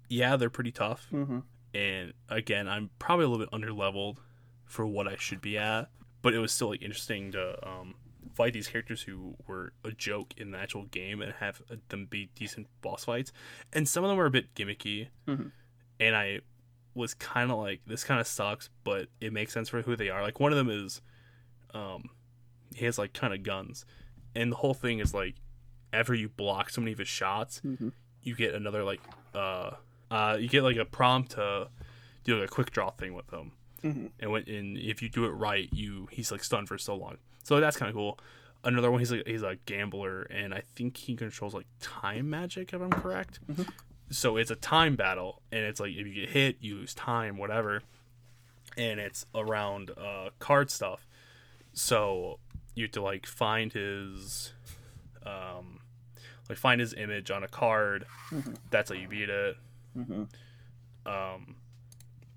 [0.08, 1.06] yeah, they're pretty tough.
[1.10, 1.40] hmm
[1.74, 4.20] And again, I'm probably a little bit under leveled
[4.64, 5.88] for what I should be at.
[6.22, 7.94] But it was still like interesting to um,
[8.38, 12.30] fight these characters who were a joke in the actual game and have them be
[12.36, 13.32] decent boss fights.
[13.72, 15.08] And some of them were a bit gimmicky.
[15.26, 15.50] Mhm.
[15.98, 16.40] And I
[16.94, 20.08] was kind of like, this kind of sucks, but it makes sense for who they
[20.08, 20.22] are.
[20.22, 21.02] Like one of them is,
[21.74, 22.10] um,
[22.76, 23.84] he has like kind of guns,
[24.36, 25.34] and the whole thing is like,
[25.92, 27.92] after you block so many of his shots, Mhm.
[28.22, 29.00] you get another like,
[29.34, 29.72] uh,
[30.10, 31.70] uh, you get like a prompt to
[32.24, 33.52] do like a quick draw thing with him
[33.82, 34.10] Mhm.
[34.20, 37.18] and when and if you do it right, you he's like stunned for so long.
[37.44, 38.18] So that's kind of cool.
[38.64, 42.72] Another one, he's like he's a gambler, and I think he controls like time magic,
[42.72, 43.38] if I'm correct.
[43.48, 43.68] Mhm.
[44.10, 47.36] So it's a time battle, and it's like if you get hit, you lose time,
[47.36, 47.82] whatever.
[48.76, 51.06] And it's around uh, card stuff.
[51.72, 52.38] So
[52.74, 54.52] you have to like find his,
[55.26, 55.80] um,
[56.48, 58.06] like find his image on a card.
[58.30, 58.56] Mhm.
[58.70, 59.56] That's how you beat it
[59.94, 60.24] hmm
[61.06, 61.56] um,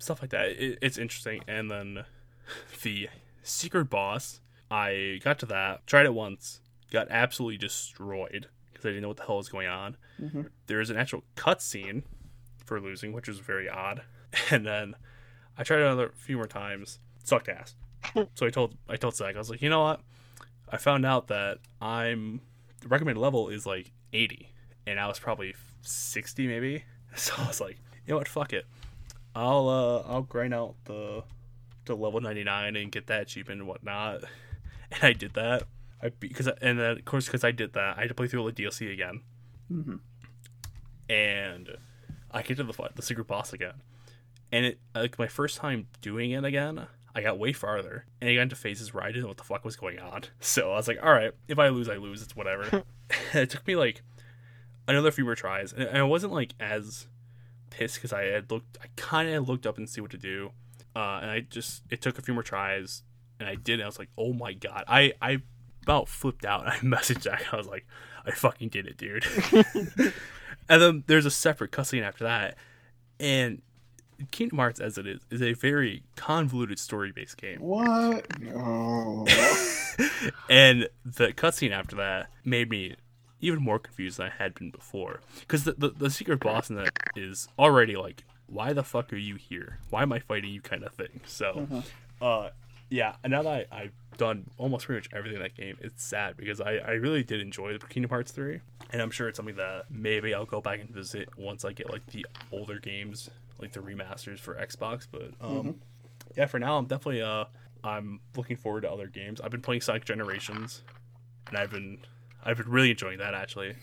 [0.02, 0.48] stuff like that.
[0.50, 1.42] It, it's interesting.
[1.48, 2.04] And then
[2.82, 3.08] the
[3.42, 4.40] secret boss,
[4.70, 9.16] I got to that, tried it once, got absolutely destroyed because I didn't know what
[9.18, 9.96] the hell was going on.
[10.20, 10.50] Mhm.
[10.66, 12.02] There is an actual cutscene
[12.64, 14.02] for losing, which was very odd.
[14.50, 14.94] And then
[15.58, 17.74] I tried it another few more times, sucked ass.
[18.34, 20.00] so I told I told Zach, I was like, you know what?
[20.70, 22.40] I found out that I'm
[22.80, 24.50] the recommended level is like 80,
[24.86, 26.84] and I was probably 60 maybe.
[27.14, 27.76] So I was like,
[28.06, 28.26] you know what?
[28.26, 28.64] Fuck it.
[29.34, 31.24] I'll uh I'll grind out the
[31.86, 34.24] to level 99 and get that achievement and whatnot.
[34.94, 35.62] And I did that.
[36.02, 38.40] I because and then of course because I did that, I had to play through
[38.40, 39.22] all the DLC again,
[39.68, 39.94] hmm
[41.08, 41.76] and
[42.30, 43.74] I get to the the secret boss again.
[44.50, 48.34] And it like my first time doing it again, I got way farther, and I
[48.34, 50.24] got into phases where I didn't know what the fuck was going on.
[50.40, 52.22] So I was like, all right, if I lose, I lose.
[52.22, 52.84] It's whatever.
[53.32, 54.02] it took me like
[54.86, 57.06] another few more tries, and I wasn't like as
[57.72, 60.50] pissed because I had looked, I kind of looked up and see what to do,
[60.94, 63.02] uh, and I just it took a few more tries,
[63.40, 63.74] and I did.
[63.74, 65.38] And I was like, oh my god, I I
[65.82, 66.66] about flipped out.
[66.72, 67.52] I messaged Jack.
[67.52, 67.86] I was like,
[68.24, 69.24] I fucking did it, dude.
[70.68, 72.56] and then there's a separate cutscene after that,
[73.18, 73.62] and
[74.30, 78.26] Kingdom Hearts, as it is, is a very convoluted story-based game What?
[78.40, 79.26] No.
[80.48, 82.94] and the cutscene after that made me
[83.42, 85.20] even more confused than I had been before.
[85.40, 89.16] Because the, the the secret boss in that is already like, why the fuck are
[89.16, 89.78] you here?
[89.90, 90.62] Why am I fighting you?
[90.62, 91.20] Kind of thing.
[91.26, 91.82] So,
[92.22, 92.50] uh,
[92.88, 93.16] yeah.
[93.22, 96.36] And now that I, I've done almost pretty much everything in that game, it's sad
[96.36, 98.60] because I I really did enjoy the Kingdom Hearts three,
[98.92, 101.90] and I'm sure it's something that maybe I'll go back and visit once I get
[101.90, 103.28] like the older games,
[103.60, 105.06] like the remasters for Xbox.
[105.10, 105.80] But um,
[106.36, 107.46] yeah, for now I'm definitely uh
[107.82, 109.40] I'm looking forward to other games.
[109.40, 110.82] I've been playing Sonic Generations,
[111.48, 111.98] and I've been
[112.44, 113.76] I've been really enjoying that actually.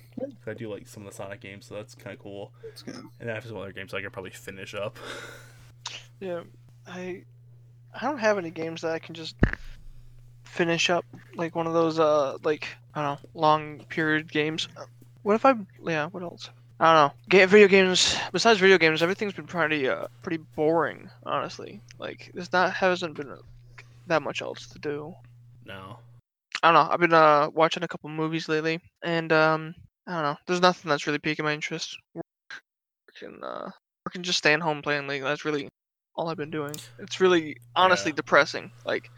[0.46, 2.52] I do like some of the Sonic games, so that's kind of cool.
[2.64, 2.96] That's good.
[2.96, 4.98] And then I have some other games I could probably finish up.
[6.22, 6.42] Yeah,
[6.86, 7.24] I
[7.94, 9.38] I don't have any games that I can just
[10.44, 11.06] finish up
[11.36, 14.68] like one of those uh like I don't know long period games.
[15.24, 15.54] What if I
[15.86, 16.50] yeah what else?
[16.82, 17.14] I don't know.
[17.30, 21.80] Game video games besides video games, everything's been pretty uh pretty boring honestly.
[22.00, 23.38] Like there's not hasn't been
[24.08, 25.16] that much else to do.
[25.66, 26.00] No.
[26.64, 26.92] I don't know.
[26.94, 29.76] I've been uh watching a couple movies lately, and um
[30.08, 30.38] I don't know.
[30.48, 31.98] There's nothing that's really piquing my interest.
[33.08, 33.70] Working uh
[34.06, 35.24] working just staying home playing League.
[35.24, 35.70] That's really
[36.16, 36.80] all I've been doing.
[37.00, 38.16] It's really honestly Yeah.
[38.16, 38.72] depressing.
[38.86, 39.10] Like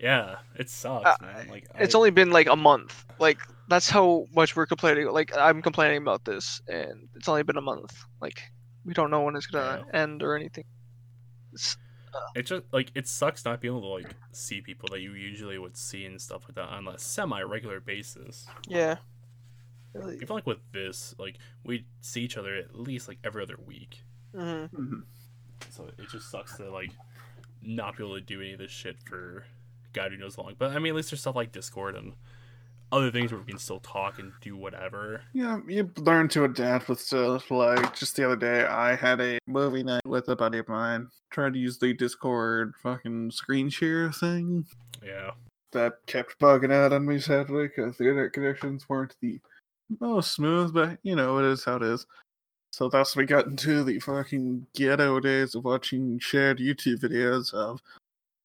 [0.00, 1.48] Yeah, it sucks, Uh, man.
[1.48, 3.04] Like it's I- only been like a month.
[3.18, 5.08] Like that's how much we're complaining.
[5.10, 7.94] Like I'm complaining about this, and it's only been a month.
[8.20, 8.42] Like
[8.84, 10.64] we don't know when it's gonna end or anything.
[11.52, 11.76] It's,
[12.34, 15.58] it just like it sucks not being able to like see people that you usually
[15.58, 18.46] would see and stuff like that on a semi regular basis.
[18.68, 18.96] yeah.
[19.92, 20.16] Really.
[20.16, 24.02] Even like with this, like we see each other at least like every other week.
[24.34, 25.02] hmm Mhm.
[25.70, 26.90] So it just sucks to like
[27.62, 29.44] not be able to do any of this shit for
[29.92, 30.54] God who knows how long.
[30.58, 32.14] But I mean, at least there's stuff like Discord and
[32.92, 35.22] other things where we can still talk and do whatever.
[35.32, 37.50] Yeah, you learn to adapt with stuff.
[37.50, 41.08] Like just the other day, I had a movie night with a buddy of mine.
[41.30, 44.66] Tried to use the Discord fucking screen share thing.
[45.04, 45.32] Yeah,
[45.72, 49.40] That kept bugging out on me sadly because the internet connections weren't the
[50.00, 50.72] most smooth.
[50.72, 52.06] But you know, it is how it is.
[52.72, 57.80] So thus we got into the fucking ghetto days of watching shared YouTube videos of.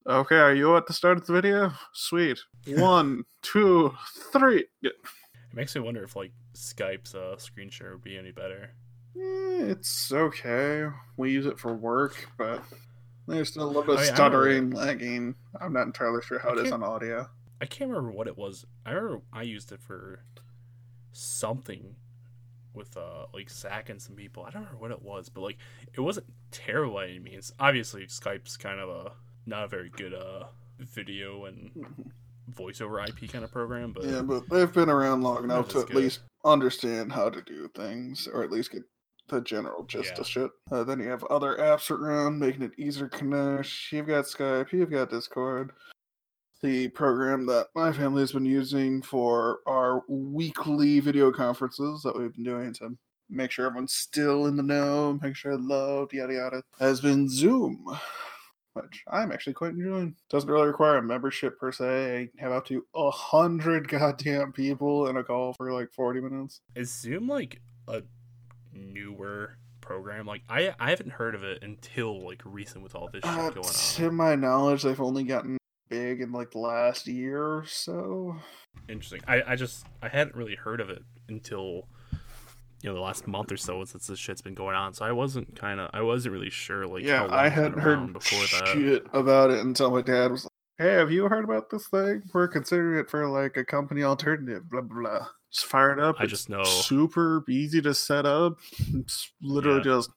[0.08, 1.72] Okay, are you at the start of the video?
[1.94, 2.40] Sweet.
[2.68, 3.94] One, two,
[4.32, 4.66] three.
[4.82, 4.94] It
[5.54, 8.72] makes me wonder if like Skype's uh, screen share would be any better.
[9.16, 10.88] Eh, It's okay.
[11.18, 12.64] We use it for work, but
[13.28, 15.36] there's still a little bit of Oh, yeah, I stuttering, lagging.
[15.60, 17.30] I'm not entirely sure how it is on audio.
[17.62, 18.66] I can't remember what it was.
[18.86, 20.24] I remember I used it for
[21.12, 21.96] something
[22.74, 24.44] with uh like Zach and some people.
[24.44, 25.58] I don't remember what it was, but like
[25.94, 27.52] it wasn't terrible by any means.
[27.60, 29.12] Obviously, Skype's kind of a
[29.46, 30.46] not a very good uh
[30.80, 31.72] video and
[32.52, 35.88] voiceover IP kind of program, but Yeah, but they've been around long enough to at
[35.88, 35.96] good.
[35.96, 38.84] least understand how to do things, or at least get
[39.28, 40.22] the general gist Yeah.
[40.22, 40.52] of shit.
[40.72, 43.70] Uh, then you have other apps around making it easier to connect.
[43.92, 45.72] You've got Skype, you've got Discord.
[46.62, 52.34] The program that my family has been using for our weekly video conferences that we've
[52.34, 52.98] been doing to
[53.30, 57.86] make sure everyone's still in the know, make sure loved, yada yada, has been Zoom,
[58.84, 60.16] which I'm actually quite enjoying.
[60.30, 62.30] Doesn't really require a membership per se.
[62.38, 66.62] I have up to a hundred goddamn people in a call for like 40 minutes.
[66.76, 68.04] is Zoom like a
[68.74, 70.26] newer program?
[70.26, 73.50] Like I I haven't heard of it until like recent with all this shit Uh,
[73.50, 73.74] going on.
[73.74, 75.58] to my knowledge, they've only gotten
[75.90, 78.36] big in like the last year or so.
[78.88, 79.22] Interesting.
[79.28, 81.88] I, I just I hadn't really heard of it until
[82.82, 84.94] you know the last month or so since this shit's been going on.
[84.94, 87.80] So I wasn't kind of I wasn't really sure like yeah, how long I hadn't
[87.80, 88.68] heard before that.
[88.74, 90.52] shit about it until my dad was like,
[90.88, 92.24] "Hey, have you heard about this thing?
[92.34, 95.02] We're considering it for like a company alternative." Blah blah.
[95.02, 95.28] blah.
[95.52, 96.18] Just fire it up.
[96.20, 96.64] I It's just know.
[96.64, 98.60] super easy to set up.
[98.94, 99.84] It's literally Yeah.
[99.96, 100.12] just,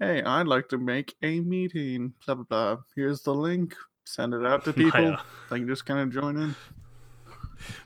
[0.00, 2.14] hey, I'd like to make a meeting.
[2.24, 2.76] Blah blah blah.
[2.96, 3.74] Here's the link.
[4.06, 5.16] Send it out to people.
[5.50, 6.56] They can just kind of join in.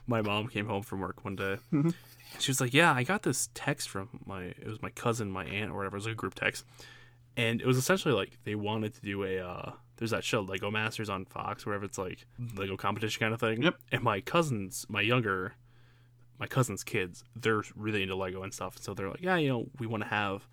[0.07, 1.57] my mom came home from work one day.
[1.73, 1.93] Mhm.
[2.39, 5.45] She was like, "Yeah, I got this text from my it was my cousin, my
[5.45, 5.95] aunt, or whatever.
[5.95, 6.65] It was like a group text,
[7.37, 10.71] and it was essentially like they wanted to do a uh, there's that show Lego
[10.71, 12.25] Masters on Fox, wherever it's like
[12.55, 13.63] Lego competition kind of thing.
[13.63, 13.75] Yep.
[13.91, 15.53] And my cousins, my younger,
[16.39, 18.77] my cousin's kids, they're really into Lego and stuff.
[18.79, 20.47] So they're like, yeah, you know, we want to have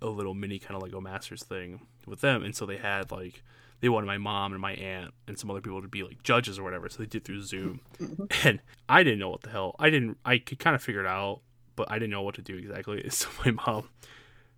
[0.00, 3.42] a little mini kind of Lego Masters thing with them, and so they had like
[3.80, 6.58] they wanted my mom and my aunt and some other people to be like judges
[6.58, 6.88] or whatever.
[6.88, 7.80] So they did through Zoom,
[8.44, 9.76] and I didn't know what the hell.
[9.78, 10.18] I didn't.
[10.24, 11.40] I could kind of figure it out,
[11.76, 13.06] but I didn't know what to do exactly.
[13.10, 13.88] So my mom,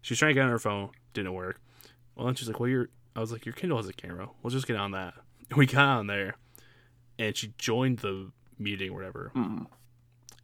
[0.03, 1.61] she was trying to get on her phone, didn't work.
[2.15, 4.29] Well, then she's like, "Well, your," I was like, "Your Kindle has a camera.
[4.43, 5.15] We'll just get on that."
[5.51, 6.37] And we got on there,
[7.19, 9.67] and she joined the meeting or whatever, Mm.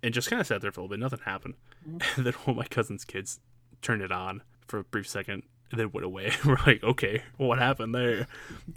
[0.03, 1.01] and just kind of sat there for a little bit.
[1.01, 1.55] Nothing happened.
[2.17, 3.41] And then one of my cousin's kids
[3.83, 5.43] turned it on for a brief second,
[5.75, 6.33] and then went away.
[6.45, 8.27] We're like, "Okay, what happened there?"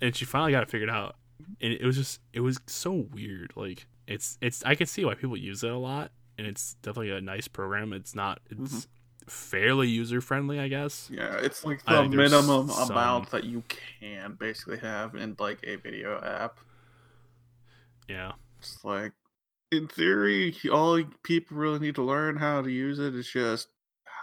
[0.02, 1.16] And she finally got it figured out,
[1.62, 3.54] and it was just it was so weird.
[3.56, 7.12] Like it's it's I can see why people use it a lot, and it's definitely
[7.12, 7.94] a nice program.
[7.94, 9.30] It's not it's mm-hmm.
[9.30, 11.10] fairly user friendly, I guess.
[11.12, 15.76] Yeah, it's like the minimum some- amount that you can basically have in like a
[15.76, 16.60] video app.
[18.08, 19.12] Yeah, It's like,
[19.70, 23.68] in theory, all people really need to learn how to use it is just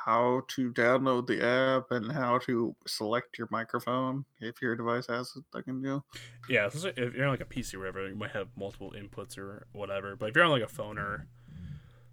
[0.04, 5.32] how to download the app and how to select your microphone if your device has
[5.36, 5.44] it.
[5.56, 6.02] I can do.
[6.48, 6.68] yeah.
[6.68, 9.66] so If you're on like a PC or whatever, you might have multiple inputs or
[9.72, 10.14] whatever.
[10.16, 11.26] But if you're on like a phone or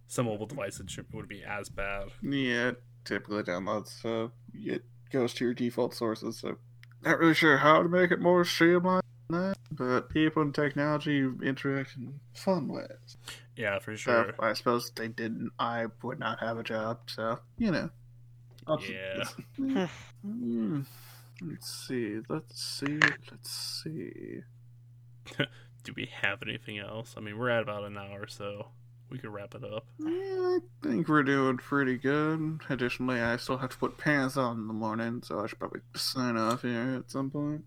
[0.08, 2.10] some mobile device, it should, would be as bad.
[2.22, 4.02] Yeah, it typically downloads.
[4.02, 6.40] So it goes to your default sources.
[6.40, 6.58] So
[7.04, 9.04] not really sure how to make it more streamlined.
[9.30, 13.18] that, but people and technology interact in fun ways.
[13.62, 14.34] Yeah, for So sure.
[14.40, 17.02] I suppose if they didn't, I would not have a job.
[17.06, 17.90] So you know.
[18.90, 19.88] Yeah.
[20.24, 20.82] Hmm.
[21.42, 22.20] Let's see.
[22.30, 23.00] Let's see.
[23.32, 24.42] Let's see.
[25.84, 27.16] Do we have anything else?
[27.18, 28.68] I mean, we're at about an hour, so
[29.10, 29.86] we could wrap it up.
[29.98, 32.62] Yeah, I think we're doing pretty good.
[32.70, 35.82] Additionally, I still have to put pants on in the morning, so I should probably
[35.96, 37.66] sign off here at some point.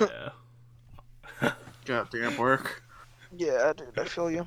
[0.00, 1.50] Yeah.
[1.86, 2.82] Goddamn work.
[3.34, 4.46] Yeah, dude, I feel you.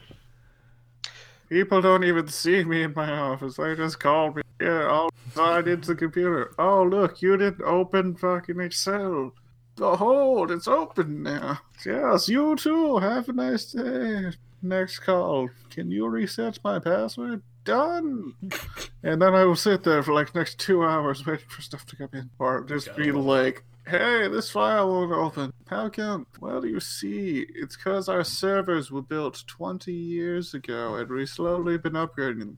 [1.50, 3.56] People don't even see me in my office.
[3.56, 4.44] They just call me.
[4.62, 6.54] Yeah, all I did the computer.
[6.60, 9.34] Oh, look, you didn't open fucking Excel.
[9.76, 11.60] Behold, it's open now.
[11.86, 12.98] Yes, you too.
[12.98, 14.32] Have a nice day.
[14.62, 15.50] Next call.
[15.70, 17.42] Can you reset my password?
[17.64, 18.34] Done.
[19.02, 21.96] And then I will sit there for like next two hours waiting for stuff to
[21.96, 22.30] come in.
[22.38, 25.54] Or just be like, hey, this file won't open.
[25.68, 26.28] How come?
[26.40, 31.78] Well, you see, it's because our servers were built 20 years ago and we've slowly
[31.78, 32.58] been upgrading them.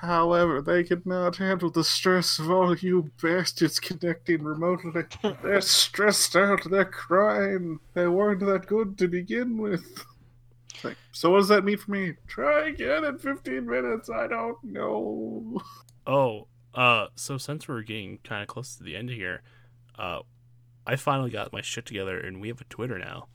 [0.00, 5.02] However, they could not handle the stress of all you bastards connecting remotely.
[5.42, 7.80] They're stressed out, they're crying.
[7.92, 10.06] They weren't that good to begin with.
[10.82, 12.14] Like, so what does that mean for me?
[12.26, 15.60] Try again in 15 minutes, I don't know.
[16.06, 19.42] Oh, uh, so since we're getting kind of close to the end here,
[19.98, 20.20] uh,
[20.92, 23.28] I finally got my shit together, and we have a Twitter now.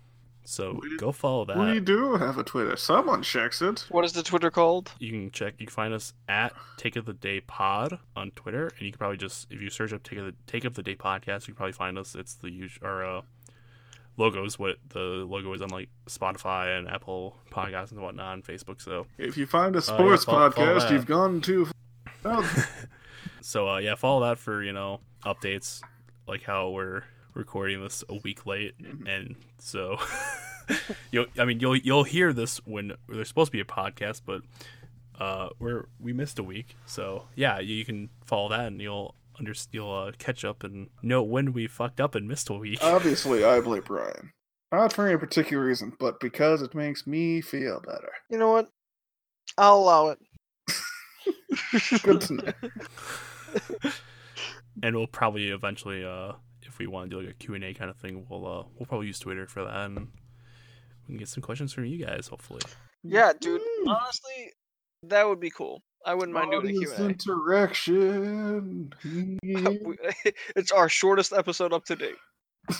[0.43, 1.57] So We- go follow that.
[1.57, 2.75] We do have a Twitter.
[2.75, 3.85] Someone checks it.
[3.89, 4.91] What is the Twitter called?
[4.99, 5.55] you can check.
[5.57, 8.99] You can find us at Take of the Day Pod on Twitter, and you can
[8.99, 11.53] probably just if you search up Take of the Take of the Day podcast, you
[11.53, 12.13] can probably find us.
[12.13, 13.21] It's the usual our uh,
[14.17, 18.43] logo is what the logo is on like Spotify and Apple Podcasts and whatnot, and
[18.43, 18.81] Facebook.
[18.81, 20.91] So If you find a Oh, yeah, sports follow- follow podcast, that.
[20.91, 21.67] you've gone too
[22.21, 22.43] far.
[23.41, 25.81] so uh, yeah, follow that for you know updates
[26.27, 27.03] like how we're
[27.35, 29.97] recording this a week late, and so
[31.11, 34.41] you'll I mean you'll you'll hear this when there's supposed to be a podcast, but
[35.19, 39.15] uh, we're we missed a week, so yeah, you, you can follow that and you'll
[39.37, 42.79] under you'll uh, catch up and know when we fucked up and missed a week.
[42.81, 44.31] Obviously, I blame Brian.
[44.71, 48.11] Not for any particular reason, but because it makes me feel better.
[48.29, 48.69] You know what?
[49.57, 50.19] I'll allow it.
[52.03, 52.53] Good to know.
[54.83, 56.33] and we'll probably eventually uh
[56.67, 59.07] if we want to do like a q&a kind of thing we'll uh we'll probably
[59.07, 62.61] use twitter for that and we can get some questions from you guys hopefully
[63.03, 63.61] Yeah, dude.
[63.61, 63.87] Mm.
[63.95, 64.51] Honestly,
[65.03, 65.83] that would be cool.
[66.07, 67.09] I wouldn't mind doing a Q&A.
[67.09, 68.91] interaction.
[70.55, 72.15] it's our shortest episode up to date.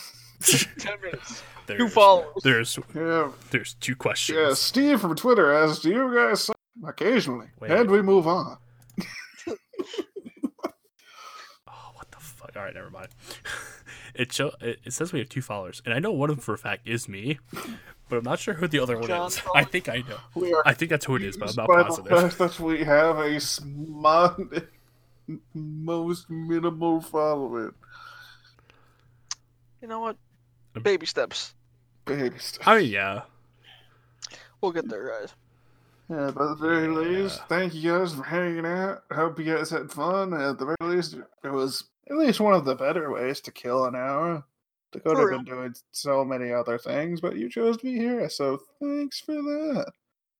[0.80, 1.44] Ten minutes.
[1.68, 2.34] Two there's, followers.
[2.44, 4.54] there's yeah, there's two questions yeah.
[4.56, 7.72] Steve from Twitter asks, "Do you guys?" suck?" Occasionally, Wait.
[7.72, 8.58] and we move on.
[11.68, 13.10] oh what the fuck all right never mind
[14.16, 16.44] it show it, it says we have two followers and i know one of them
[16.44, 17.40] for a fact is me
[18.10, 19.62] but i'm not sure who the other one John is Foley?
[19.62, 22.10] i think i know i think that's who it is but i'm not by positive
[22.10, 24.36] the fact that we have a small,
[25.54, 27.72] most minimal following.
[29.82, 30.18] You know what?
[30.84, 31.56] Baby steps.
[32.06, 32.68] Baby steps.
[32.68, 33.22] i mean yeah
[34.66, 35.34] We'll get there, guys.
[36.10, 39.04] Yeah, but at the very least, thank you guys for hanging out.
[39.12, 40.34] Hope you guys had fun.
[40.34, 43.86] At the very least, it was at least one of the better ways to kill
[43.86, 44.44] an hour.
[44.92, 48.30] They could have been doing so many other things, but you chose to be here,
[48.30, 49.92] so thanks for that.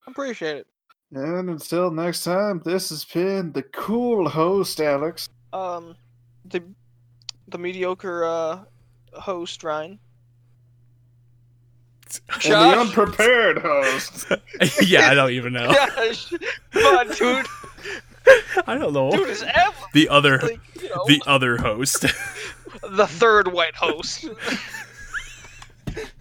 [0.08, 0.68] I appreciate it.
[1.12, 5.30] And until next time, this has been the cool host, Alex.
[5.54, 5.96] Um,
[6.46, 6.64] the
[7.48, 8.60] the mediocre uh
[9.14, 10.00] host Ryan.
[12.46, 14.28] And the unprepared host.
[14.82, 16.34] yeah i don't even know Josh.
[16.72, 17.46] Come on, dude.
[18.68, 22.02] i don't know Dude is ev- the other like, you know, the other host
[22.90, 24.26] the third white host.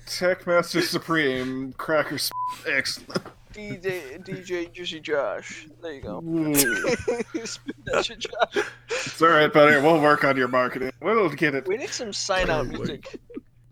[0.07, 2.35] Techmaster Supreme, Cracker Sp-
[2.69, 3.25] Excellent.
[3.53, 5.67] DJ DJ Juicy Josh.
[5.83, 6.21] There you go.
[6.21, 6.55] Mm.
[7.37, 7.47] Ooh.
[7.47, 8.65] Spit that shit, Josh.
[8.91, 9.81] It's alright, buddy.
[9.81, 10.93] We'll work on your marketing.
[11.01, 11.67] We'll get it.
[11.67, 13.19] We need some sign out music.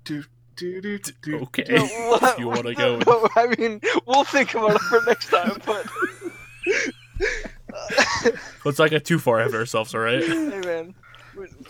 [0.05, 0.25] Do,
[0.57, 1.85] do, do, do, okay No,
[2.21, 5.61] if you want to go No, I mean, we'll think about it for next time,
[5.67, 5.87] but.
[8.65, 10.95] let's not get too far ahead of ourselves all right hey, man.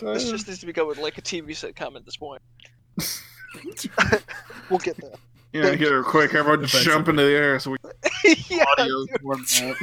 [0.01, 2.41] This just needs to become like a TV sitcom at this point.
[4.69, 5.11] we'll get there.
[5.53, 6.33] Yeah, get her quick.
[6.33, 6.83] Everyone Eventually.
[6.83, 7.77] jump into the air so we
[8.49, 8.65] yeah.
[8.77, 9.77] audio format.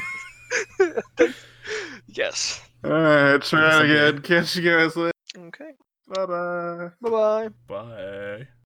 [2.09, 2.61] Yes.
[2.85, 4.23] Alright, try it again.
[4.23, 5.13] Catch you guys later.
[5.37, 5.73] Okay.
[6.09, 6.91] Bye bye.
[7.01, 7.49] Bye bye.
[7.69, 8.49] bye